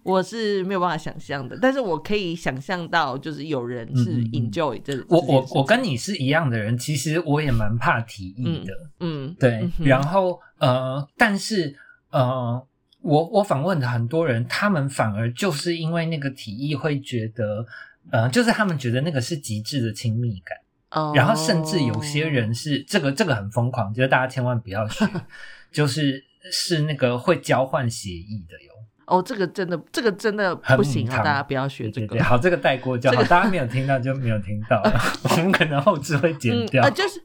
[0.04, 4.94] 我是没有办法想象的，但是我可以想象到，就是有人是 enjoy 这。
[5.08, 8.74] 我我这件事情我跟你是一样的人，其实我也蛮怕提议的。
[9.00, 11.76] 嗯对嗯，然后呃，但是
[12.12, 12.66] 呃，
[13.02, 17.66] 我我访问的很多人，他们反而就是因为那个提议会觉得，
[18.12, 20.58] 呃，就是他们觉得那个是极致的亲密感，
[20.91, 25.06] 哦然后甚至有些人是这个这个很疯狂，就是大家千万不要学，
[25.72, 28.74] 就是是那个会交换协议的哟。
[29.06, 32.22] 哦，这个真的这个真的不行啊，大家不要学这个对对，。
[32.22, 34.94] 好，这个带过就好，这个大家没有听到就没有听到了，
[35.30, 36.82] 我们可能后置会剪嗯，掉。
[36.84, 37.22] 呃，就是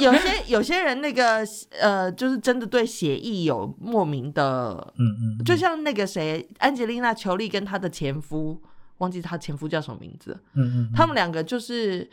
[0.00, 1.42] 有些有些人那个
[1.80, 8.62] 呃，就是真的对协议有莫名的，嗯嗯，嗯就像那个谁，安吉丽娜·裘丽跟她的前夫，
[8.98, 12.08] 忘记她前夫叫什么名字了，嗯嗯，他们两个就是，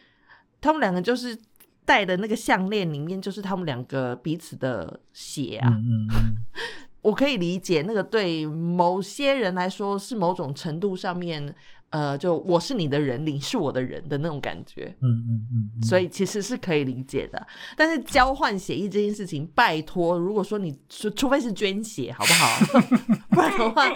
[0.61, 1.37] 他们两个就是
[1.85, 5.69] 戴的那个项链里面，就是他们两个彼此的血啊。
[5.69, 6.35] 嗯嗯嗯
[7.01, 11.53] 我可以理解那个对某些人来说是某种程度上面，
[11.91, 14.85] 呃，就我是你的人，你是我的人的那种感觉。
[15.01, 17.45] 嗯嗯嗯嗯，所以其实是可以理解的，
[17.77, 22.81] 但是交换血液这件事情，拜托，如果说你除除非是捐血，好不好？
[23.29, 23.87] 不然的话，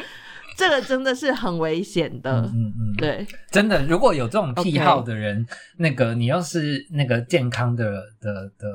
[0.60, 2.42] 这个真的是很危险的。
[2.42, 5.48] 嗯嗯嗯，对，真的，如果有这种癖好的人
[5.78, 8.68] 那个你要是那个健康的的的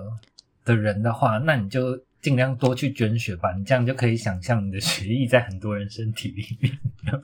[0.64, 6.72] 的人的话，那你就尽量多去捐血吧，你这样就可以想象你的血液在很多人身体里面。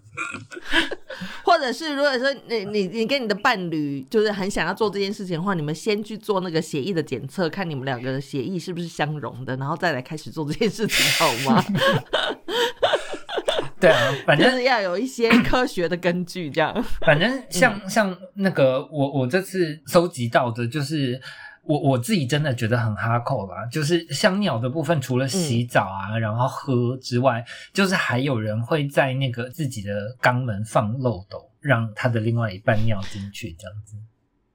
[1.43, 11.65] 或者是如果说你你你跟你的伴侣就是很想要做这件事情的话，你们先去做那个血液的检测，看你们两个的血液是不是相容的，然后再来开始做这件事情，好吗？
[13.81, 16.85] 对啊，反正就是要有一些科学的根据，这样。
[17.01, 21.21] 反正像、像那个我我这次收集到的，就是
[21.63, 33.97] 我我自己真的觉得很哈口啦，就是像尿的部分，除了洗澡啊，然后喝之外，就是还有人会在那个自己的肛门放漏斗，让他的另外一半尿进去，这样子。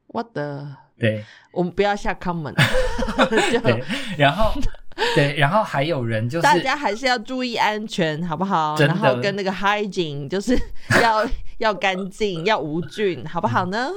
[0.08, 2.56] 我的，对我们不要下 comment，
[3.52, 3.84] 就对，
[4.18, 4.54] 然后
[5.14, 8.78] 对，然后还有人就是大家还是要注意安全，好不好？
[8.78, 10.58] 然后跟那个 hygiene 就是
[11.04, 11.28] 要
[11.58, 13.89] 要干净， 要无菌，好不好呢？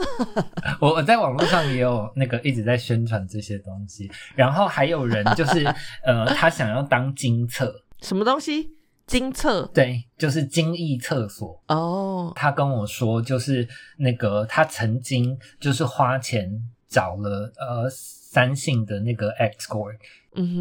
[0.80, 5.64] 我我在网络上也有那个一直在宣传这些东西，然后还有人就是
[6.04, 8.70] 呃，他想要当金厕，什么东西？
[9.06, 11.58] 金厕对，就是精益厕所。
[11.68, 16.50] 哦，他跟我说，就是那个他曾经就是花钱
[16.88, 19.94] 找了呃三性的那个 X score，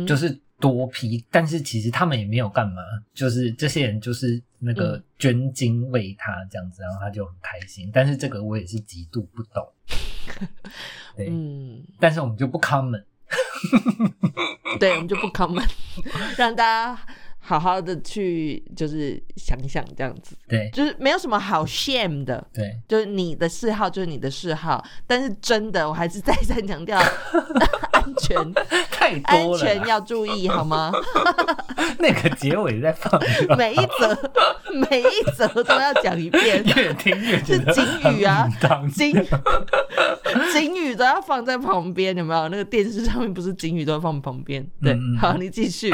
[0.06, 2.82] 就是多批，但是其实他们也没有干嘛，
[3.14, 7.90] 就是这些人就是那个嗯捐精为他这样子，然后他就很开心。
[7.94, 9.68] 但是这个我也是极度不懂，
[11.16, 13.04] 对，嗯，但是我们就不 comment。
[14.80, 15.70] 对，我们就不 comment，
[16.38, 17.00] 让大家
[17.40, 22.46] 好好的去就是想想这样子，对就是没有什么好 shame 的。
[22.54, 26.98] 对，就是你的嗜好就是你的嗜好，但是真的，我还是再三强调，
[28.08, 28.54] 安全
[28.92, 30.92] 太安多了啦，全要注意，好吗？
[32.00, 33.20] 那个结尾在放，
[33.58, 34.32] 每一则
[34.90, 38.48] 每一则都要讲一遍，越听越觉得是警语啊
[38.94, 39.14] 警
[40.54, 42.50] 警语都要放在旁边，有没有？
[42.50, 44.66] 那个电视上面不是警语都要放旁边？
[44.82, 45.94] 对，嗯嗯好，你继续。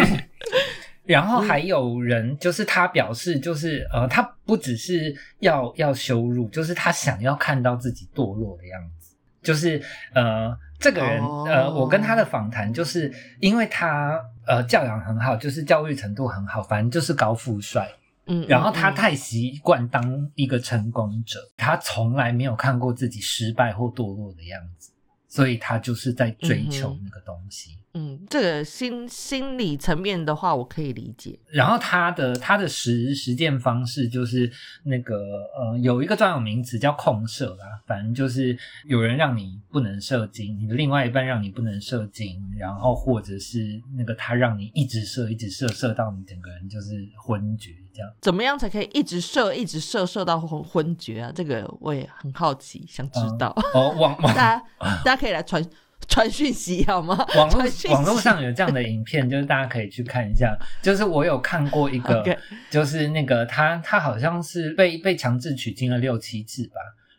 [1.05, 9.13] 然后还有人就是他表示，就是呃，他不只是要要羞辱，就是他想要看到自己堕落的样子。
[9.41, 9.81] 就是
[10.15, 13.09] 呃，这个人、哦呃，我跟他的访谈，就是
[13.39, 17.89] 因为他呃教养很好，就是教育程度很好，反正就是高富帅。
[18.25, 24.91] 嗯，然后他嗯太习惯当一个成功者，他从来没有看过自己失败或堕落的样子，
[25.29, 27.77] 所以他就是在追求那个东西。
[27.77, 27.82] 嗯，
[28.27, 31.37] 这个心心理层面的话，我可以理解。
[31.47, 34.51] 然后他的他的实实践方式就是
[34.83, 35.15] 那个
[35.55, 48.11] 呃有一个专有名词叫控射啦，反正就是有人让你不能射精，你的另外一半让你不能射精，然后或者是那个他让你一直射一直射射到你整个人就是昏厥这样。
[48.21, 51.31] 怎么样才可以一直射一直射射到昏昏厥啊？
[51.33, 53.55] 这个我也很好奇，想知道。
[53.75, 55.63] 哦，网网大家大家可以来传
[56.07, 57.15] 传讯息好吗？
[57.35, 60.55] 网络网络上有这样的影片， 就是大家可以去看一下。
[60.81, 62.37] 就是我有看过一个
[62.69, 66.75] 就是那个他他好像是被被强制取经了六七次吧，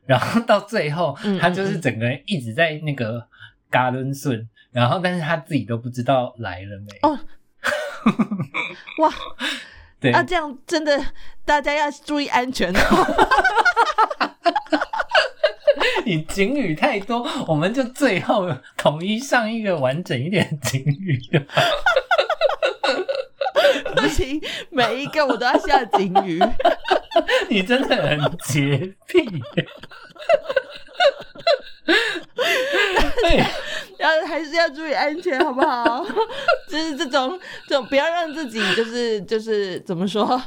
[0.07, 3.27] 然后到最后嗯他就是整个人一直在那个
[3.71, 6.99] 嘎伦顺，然后但是他自己都不知道来了没。
[7.03, 7.19] 哦
[9.01, 9.11] 哇，
[9.99, 11.03] 对，啊，这样真的
[11.45, 12.81] 大家要注意安全哦。
[16.05, 21.21] 你警语太多，我们就最后统一上一个完整一点的警语。
[23.97, 24.41] 不行，
[24.71, 26.43] 每一个我都要下警语。
[27.49, 28.77] 你真的很洁
[29.07, 29.19] 癖
[29.57, 29.67] 耶。
[33.23, 33.37] 对，
[33.99, 36.05] 然后还是要注意安全，好不好？
[36.69, 37.39] 就是这种
[37.69, 40.43] 这种，不要让自己就是就是怎么说，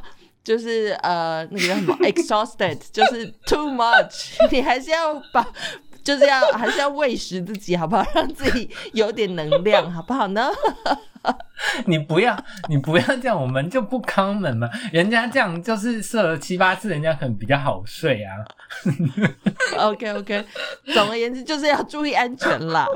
[0.47, 5.45] 就是呃那个叫什么 exhausted，就是 too much，你还是要把。
[6.07, 8.05] 就是要还是要喂食自己，好不好？
[8.15, 10.49] 让自己有点能量，好不好呢
[11.85, 14.69] 你不要，你不要这样，我们就不 common 嘛。
[14.93, 18.31] 人家这样就是射了七八次，人家可能比较好睡啊。
[19.77, 20.45] OK OK，
[20.93, 22.87] 总而言之就是要注意安全啦。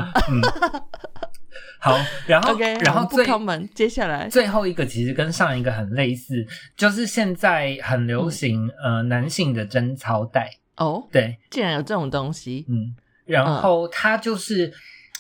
[1.82, 6.48] 好，然后然后最敲门，接下来最后一个其实跟上一个很类似，
[6.78, 12.96] 就是现在很流行、呃男性的贞操带，哦，对，竟然有这种东西，嗯，
[13.32, 14.72] 然后它就是。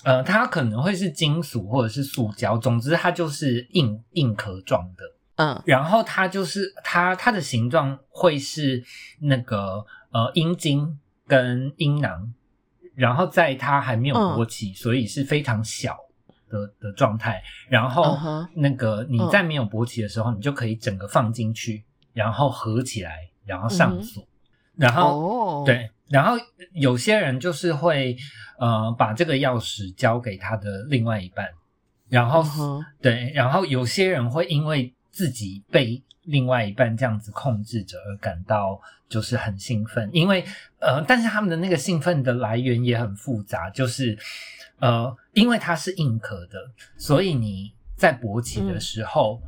[0.03, 5.03] 呃，它可能会是金属或者是塑胶，总之它就是硬硬壳状的。
[5.36, 8.84] 嗯然后它就是它它的形状会是
[9.20, 12.34] 那个呃阴茎跟阴囊，
[12.95, 15.95] 然后在它还没有勃起，所以是非常小
[16.49, 17.39] 的的状态。
[17.70, 18.18] 然后
[18.55, 24.28] 那个你在没有勃起的时候，你就可以整个放进去，然后合起来，然后上锁，
[24.76, 26.38] 然后、哦，，对，然后
[26.74, 28.18] 有些人就是会
[28.59, 31.47] 呃把这个钥匙交给他的另外一半，
[32.09, 32.43] 然后、
[33.01, 40.45] 对，然后有些人会因为自己被另外一半这样子控制着而感到就是很兴奋，因为
[40.80, 44.18] 呃，但是他们的那个兴奋的来源也很复杂，就是
[44.80, 46.59] 呃，因为它是硬壳的，
[46.97, 49.41] 所以你在勃起的时候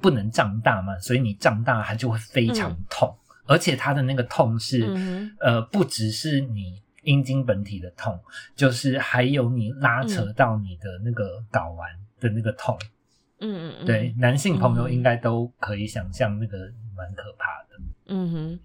[0.00, 3.14] 不能胀大嘛，所以你胀大它就会非常痛，
[3.46, 8.18] 而且它的那个痛是、嗯呃，不只是你阴茎本体的痛，
[8.54, 11.88] 就是还有你拉扯嗯到你的那个睾丸
[12.20, 12.76] 的那个痛。
[13.38, 16.58] 嗯嗯嗯，对，男性朋友嗯应该都可以想象那个
[16.96, 17.76] 蛮可怕的。
[18.06, 18.60] 嗯哼，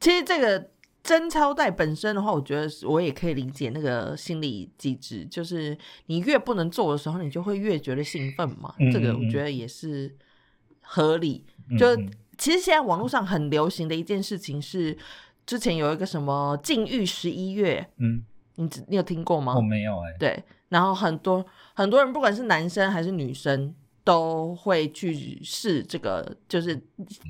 [0.00, 0.70] 其实这个
[1.02, 8.74] 贞操带本身的话，我觉得我也可以理解那个心理机制，就是你越不能做的时候，你就会越觉得兴奋嘛。
[8.78, 10.14] 嗯这个我觉得也是
[10.80, 11.46] 合理。
[11.70, 14.96] 嗯就嗯其实现在网络上很流行的一件事情是，
[15.44, 18.24] 之前有一个什么禁欲十一月，嗯，
[18.56, 19.54] 你你有听过吗？
[19.54, 23.74] 我没有哎、对，然后很多很多人，不管是男生还是女生，
[24.04, 26.80] 都会去试这个，就是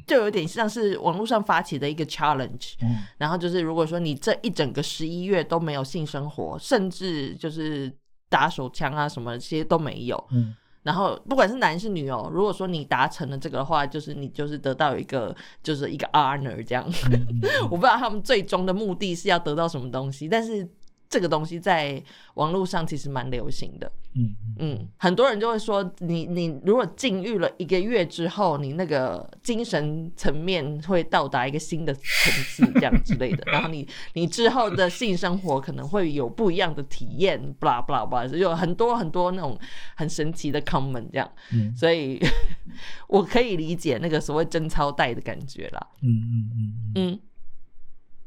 [0.06, 2.74] 就有点像是网络上发起的一个 challenge。
[2.82, 7.90] 嗯然后就是，如果说你这一整个十一月都没有性生活，甚至就是
[8.28, 10.54] 打手枪啊什么这些都没有，嗯
[10.86, 16.86] 然后不管是男是女哦，如果说你达成了这个的话，就是你就是得到一个就是一个 honor 这样。
[17.68, 20.66] 我不知道他们最终的目的是要得到什么东西，但是
[21.08, 22.02] 这个东西在
[22.34, 23.90] 网络上其实蛮流行的。
[24.18, 32.02] 嗯嗯嗯，很多人就会说，你你如果禁欲了一个月之后，你那个精神层面会到达一个新的层
[32.48, 33.44] 次，这样之类的。
[33.52, 39.58] 然后你你之后的性生活可能会有不一样的体验，blah blah blah，就有很多很多那种
[39.94, 41.30] 很神奇的 comment 这样。
[41.52, 42.18] 嗯所以
[43.08, 45.86] 我可以理解那个所谓贞操带的感觉啦。
[46.00, 47.20] 嗯嗯嗯嗯，嗯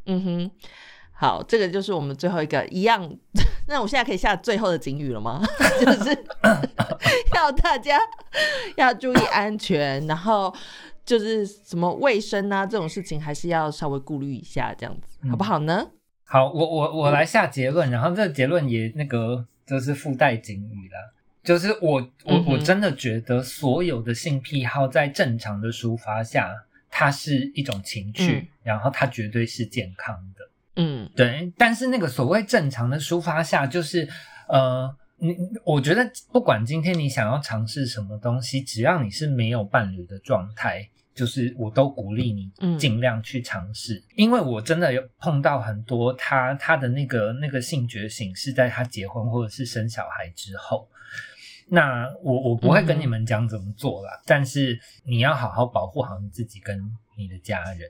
[0.05, 0.51] 嗯哼，
[1.19, 3.13] 好，这个就是我们最后一个一样。
[3.67, 5.43] 那我现在可以下最后的警语了吗？
[5.85, 6.25] 就是
[7.35, 7.99] 要大家
[8.77, 10.53] 要注意安全，然后
[11.05, 15.91] 就是什么卫生啊这种事情，还是要稍微顾虑一下，这样子好不好呢？
[16.23, 21.11] 好，我我我来下结论，然后这个结论也那个就是附带警语啦。
[21.43, 26.49] 就是我我嗯我真的觉得所有的性癖好在正常的抒发下，
[26.89, 30.48] 它是一种情趣，嗯然后它绝对是健康的。
[30.75, 34.07] 嗯对，但是那个所谓正常的抒发下，就是
[34.47, 50.87] 呃，你我觉得不管今天你想要尝试什么东西，只要你是没有伴侣的状态，就是我都鼓励你嗯尽量去尝试，因为我真的有碰到很多他他的那个那个性觉醒是在他结婚或者是生小孩之后。
[51.71, 56.81] 那我我不会跟你们讲怎么做啦，但是你要好好保护好你自己跟
[57.15, 57.87] 你的家人。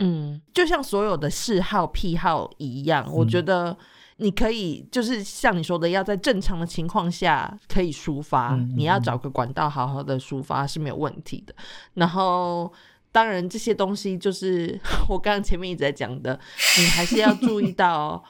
[0.00, 3.76] 嗯，就像所有的嗜好癖好一样，我觉得
[4.16, 11.54] 你可以就是像你说的，要在正常的情况下可以抒发，嗯嗯你要找个管道好好的抒发是没有问题的。
[11.94, 12.72] 然后。
[13.12, 14.78] 当然，这些东西就是
[15.10, 16.38] 我刚刚前面一直在讲的，
[16.78, 18.22] 你还是要注意到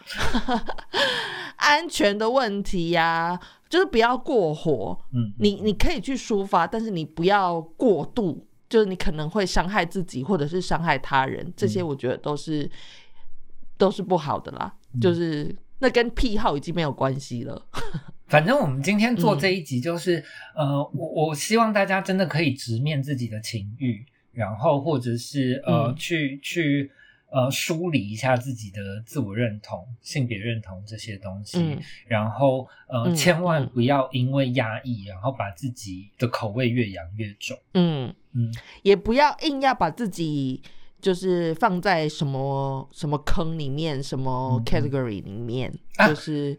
[1.57, 4.99] 安全的问题呀、就是不要过火。
[5.13, 12.71] 嗯，你你可以去抒发，但是你不要过度，就是你可能会伤害自己或者是伤害他人，这些我觉得都是、
[13.77, 14.75] 都是不好的啦。
[15.01, 17.67] 就是那跟癖好已经没有关系了。
[18.29, 26.91] 反正我们今天做这嗯一集，就是、呃，我我希望大家真的可以直面自己的情欲，然后或者是呃、嗯去去
[27.29, 37.59] 呃梳理一下自己的自我认同、性别认同这些东西，嗯然后呃、嗯千万嗯不要因为压抑，然后把自己的口味越养越重。
[37.75, 38.53] 嗯，嗯。
[38.83, 40.63] 也不要硬要把自己
[41.01, 44.65] 就是放在什么什么坑里面，什么嗯嗯。
[44.65, 46.09] category 里面，啊。
[46.09, 46.57] 就是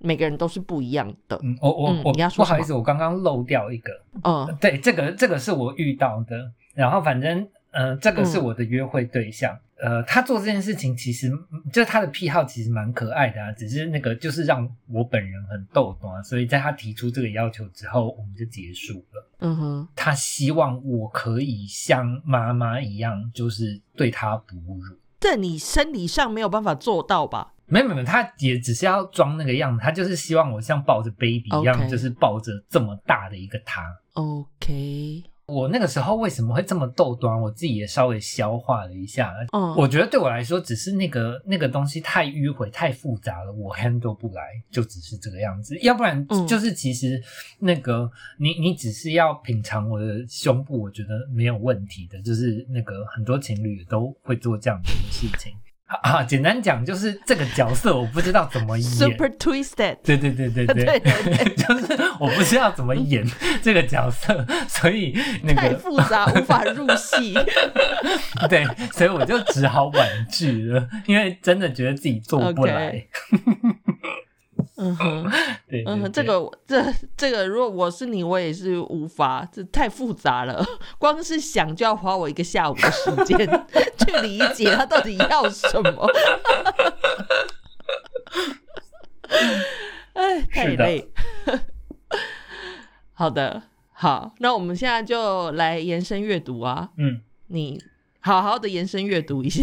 [0.00, 1.38] 每个人都是不一样的。
[1.42, 3.92] 嗯，我我、我嗯你要说不好意思，我刚刚漏掉一个，
[4.24, 4.56] 嗯。
[4.60, 8.44] 对，这个这个是我遇到的，然后反正呃，这个是嗯。
[8.44, 19.28] 我的约会对象，呃，他做这件事情其实嗯就是他的癖好其实蛮可爱的啊，只是那个就是让我本人很逗懂啊，所以在他提出这个要求之后，我们就结束了。
[19.40, 24.96] 嗯哼，他希望我可以像妈妈一样，就是对他哺乳。
[25.18, 27.52] 这你生理上没有办法做到吧？
[27.66, 33.82] 没有没有，他也只是要装那个样子，他就是希望我像抱着 baby 一样就是抱着这么大的一个他。
[34.12, 37.40] OK，我那个时候为什么会这么逗端？
[37.40, 39.32] 我自己也稍微消化了一下。
[39.52, 45.78] 嗯，我觉得对我来说，只是那个那个东西太迂回、太复杂了，我 handle 不来，就只是这个样子。
[45.80, 47.22] 要不然嗯就是其实
[47.58, 52.20] 那个你你只是要品尝我的胸部，我觉得没有问题的。
[52.22, 55.52] 就是那个很多情侣都会做这样子的事情。
[56.02, 58.90] 啊，简单讲就是这个角色我不知道怎么演。
[58.90, 63.24] Super Twisted，对对对对对对对 就是我不知道怎么演
[63.62, 67.34] 这个角色，所以那个太个复杂，无法入戏。
[68.48, 73.04] 对，所以我就只好婉拒了，因为真的觉得自己做不来。
[74.84, 75.30] 嗯哼，
[75.68, 80.64] 对对嗯哼，对这个这这个，如果我是你，我也是无法，这太复杂了，
[80.98, 83.38] 光是想就要花我一个下午的时间
[83.98, 86.10] 去理解他到底要什么。
[90.14, 91.08] 哎，太累。
[93.12, 93.62] 好的，
[93.92, 96.90] 好，那我们现在就来延伸阅读啊。
[96.98, 97.80] 嗯，你
[98.20, 99.62] 好好的延伸阅读一下，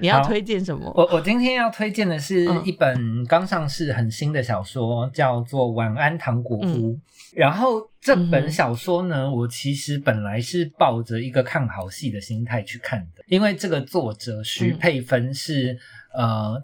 [0.00, 0.92] 你要推荐什么？
[0.96, 6.94] 我我今天要推荐的是嗯一本刚上市很新的小说，叫做《晚安糖果屋》。
[7.34, 15.78] 然后这本小说呢，我其实本来是抱着一个看好戏的心态去看的，因为这个作者徐嗯佩芬是、
[16.14, 16.62] 呃。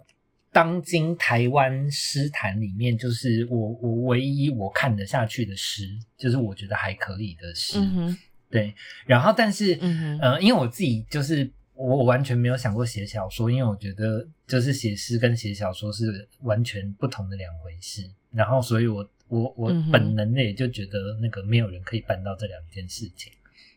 [0.49, 7.77] 当今台湾诗坛里面，就是我我唯一我看得下去的诗，就是我觉得还可以的诗。
[7.79, 8.17] 嗯，
[8.49, 8.73] 对，
[9.05, 11.47] 然后但是，嗯哼呃，因为我自己就是
[11.77, 18.09] 我我完全没有想过写小说，因为我觉得就是写诗跟写小说是完全不同的两回事。
[18.31, 23.31] 然后，所以我我我本能的也就觉得那个没有人可以办到这两件事情。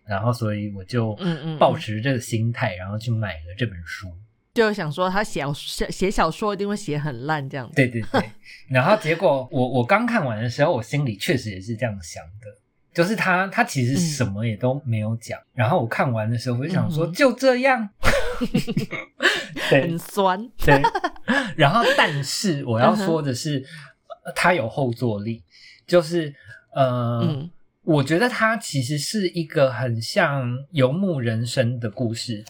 [0.04, 4.10] 然后，所以我就嗯嗯嗯抱持这个心态，然后去买了这本书。
[4.52, 7.76] 就想说他写写写小说一定会写很烂这样子。
[7.76, 8.20] 对对对，
[8.68, 12.46] 然后结果我我刚看完的时候，我心里确实也是这样想的，
[12.92, 17.12] 就是他他其实什么也都没有讲，然后我看完的时候，我就想说、嗯。
[17.12, 17.88] 就这样，
[19.70, 19.82] 对。
[19.82, 20.48] 很酸。
[20.58, 20.80] 对，
[21.56, 23.64] 然后但是我要说的是，
[24.24, 25.42] 呃它有后坐力，
[25.86, 26.34] 就是
[26.74, 27.20] 呃。
[27.22, 27.50] 嗯。
[27.82, 32.44] 我觉得他其实是一个很像游牧人生的故事，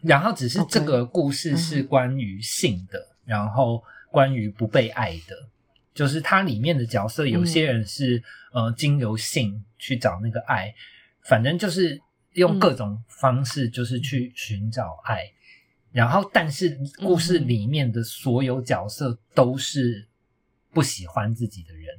[0.00, 3.82] 然后只是这个故事是关于性的然后
[4.12, 5.36] 关于不被爱的，
[5.92, 8.22] 就是它里面的角色，有些人是、
[8.52, 10.74] 呃经由性去找那个爱，
[11.22, 12.00] 反正就是
[12.32, 15.30] 用各种方式就是去寻找爱，
[15.92, 20.06] 然后但是故事里面的所有角色都是
[20.72, 21.96] 不喜欢自己的人。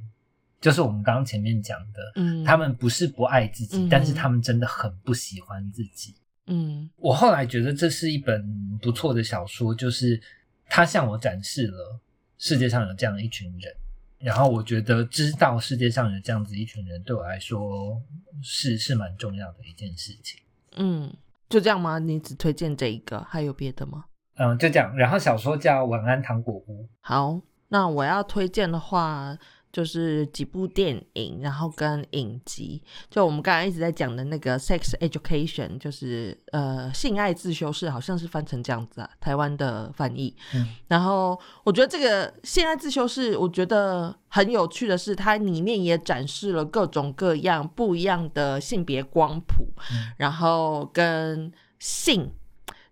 [0.60, 3.88] 就是我们刚刚前面讲的，嗯，他们不是不爱自己，嗯。
[3.88, 6.16] 但是他们真的很不喜欢自己。
[6.46, 6.90] 嗯。
[6.96, 8.44] 我后来觉得这是一本
[8.82, 10.20] 不错的小说，就是
[10.66, 12.00] 它向我展示了
[12.38, 13.72] 世界上有这样一群人，
[14.18, 18.02] 然后我觉得知道世界上有这样子一群人，对我来说
[18.42, 20.40] 是是蛮重要的一件事情。
[20.76, 21.12] 嗯，
[21.48, 21.98] 就这样吗？
[21.98, 24.04] 你只推荐这一个，还有别的吗？
[24.36, 24.96] 嗯，就这样。
[24.96, 29.36] 然后小说叫《晚安糖果屋》，好，那我要推荐的话，
[29.72, 32.82] 就是几部电影，然后跟影集。
[33.10, 40.34] 就我们刚刚一直在讲的那个《Sex Education》，就是呃性爱自修室，好像是翻成这样子啊，台湾的翻译。
[40.54, 52.32] 嗯然后我觉得这个性爱自修室，我觉得很有趣的是，它里面也展示了各种各样不一样的性别光谱，嗯然后跟性。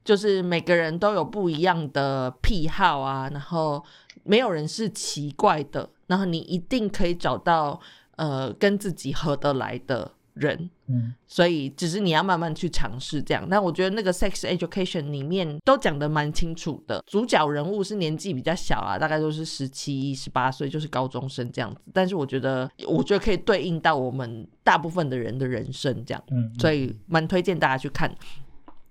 [0.04, 3.84] 就是每个人都有不一样的癖好啊，然后
[4.22, 7.80] 没有人是奇怪的，然后你一定可以找到
[8.16, 13.46] 呃跟自己合得来的人，嗯所以只是你要慢慢去尝试这样。
[13.50, 21.80] 但我觉得那个 sex education 里面都讲得蛮清楚的，主角人物是年纪比较小啊，大概都是十七、十八岁，就是高中生这样子。
[21.92, 26.22] 但是我觉得，我觉得可以对应到我们大部分的人的人生这样。
[26.30, 28.14] 嗯，所以蛮推荐大家去看。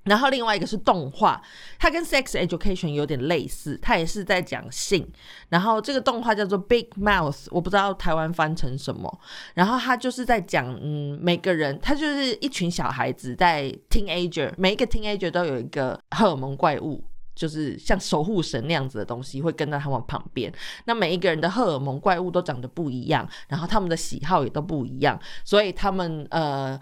[0.05, 1.41] 然后另外一个是动画，
[1.77, 5.07] 它跟 Sex Education 有点类似，它也是在讲性。
[5.49, 9.19] 然后这个动画叫做 Big Mouth，我不知道台湾翻成什么。
[9.53, 17.03] 然后它就是在讲，嗯，每个人，他就是一群小孩子在 teenager，每一个 teenager 都有一个荷尔蒙怪物。
[17.35, 20.49] 就是像守护神那样子的东西会跟在他们旁边，
[20.85, 26.79] 那每一个人的荷尔蒙怪物都长得不一样，然后他们的喜好也都不一样，所以他们呃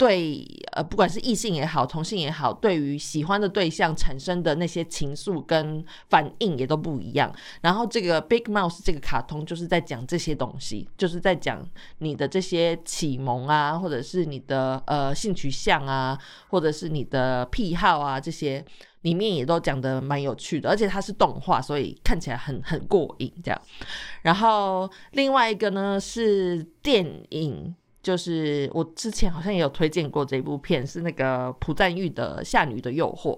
[0.00, 0.42] 对
[0.72, 7.30] 呃不管是异性也好，同性也好，对于喜欢的对象产生的那些情愫跟反应也都不一样。
[7.60, 11.62] 然后这个 Big Mouse 这个卡通就是在讲这些东西，就是在讲
[11.98, 18.64] 你的这些启蒙啊，或者是你的呃性取向啊，或者是你的癖好啊这些。
[19.02, 23.58] 里面也都讲的蛮有趣的，而且它是动画，所以看起来很很过瘾这样。
[24.20, 33.36] 然后另外一个呢是电影，就是我之前好像也有推荐过这部片，是那个朴赞玉的《夏女的诱惑》。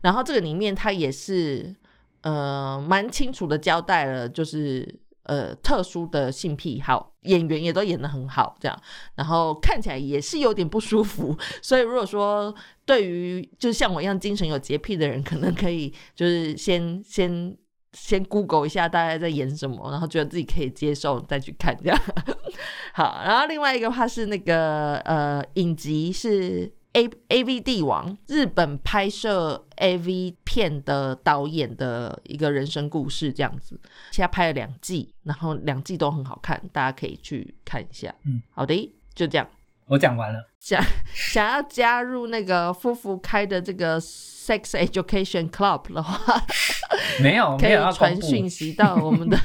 [0.00, 1.74] 然后这个里面它也是
[2.22, 8.82] 呃蛮清楚的交代了，就是呃特殊的性癖好，演员也都演得很好，这样。
[9.14, 12.54] 然后看起来也是有点不舒服，所以如果说
[12.84, 17.56] 对于就像我一样精神有洁癖的人，可能可以就是先先
[17.92, 21.98] 先 Google 一下大概在演什么，然后觉得自己可以接受再去看这样。
[22.94, 33.78] 好，然后另外一个话是那个呃影集是 A A V 帝王，日本拍摄 A V 片的导演的一个人生故事这样子，
[34.10, 38.14] 现在拍了两季，然后两季都很好看，大家可以去看一下。
[38.24, 39.48] 嗯，好的，就这样。
[39.90, 40.48] 我讲完了。
[40.60, 40.80] 想
[41.12, 46.40] 想要加入那个夫妇开的这个 Sex Education Club 的话，
[47.20, 49.36] 没有，可以没有要传讯息到我们的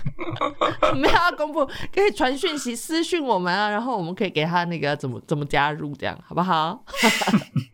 [0.95, 6.83] 没有要公布，可以传讯息私讯我们啊，然后我们可以给他那个怎么怎么加入，这样好不好？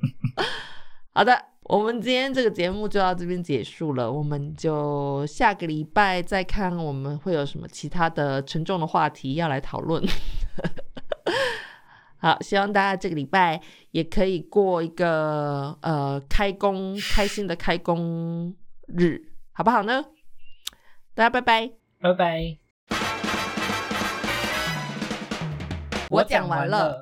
[1.14, 10.02] 好的，我们今天这个节目就到这边结束了，我们就下个礼拜再看我们会有什么其他的沉重的话题要来讨论。
[12.22, 13.60] 好，希望大家这个礼拜
[13.90, 18.56] 也可以过一个呃开工开心的开工
[18.86, 19.20] 日，
[19.52, 20.06] 好不好呢？
[21.16, 22.58] 大家拜拜，拜拜。
[26.12, 27.00] 我讲完了。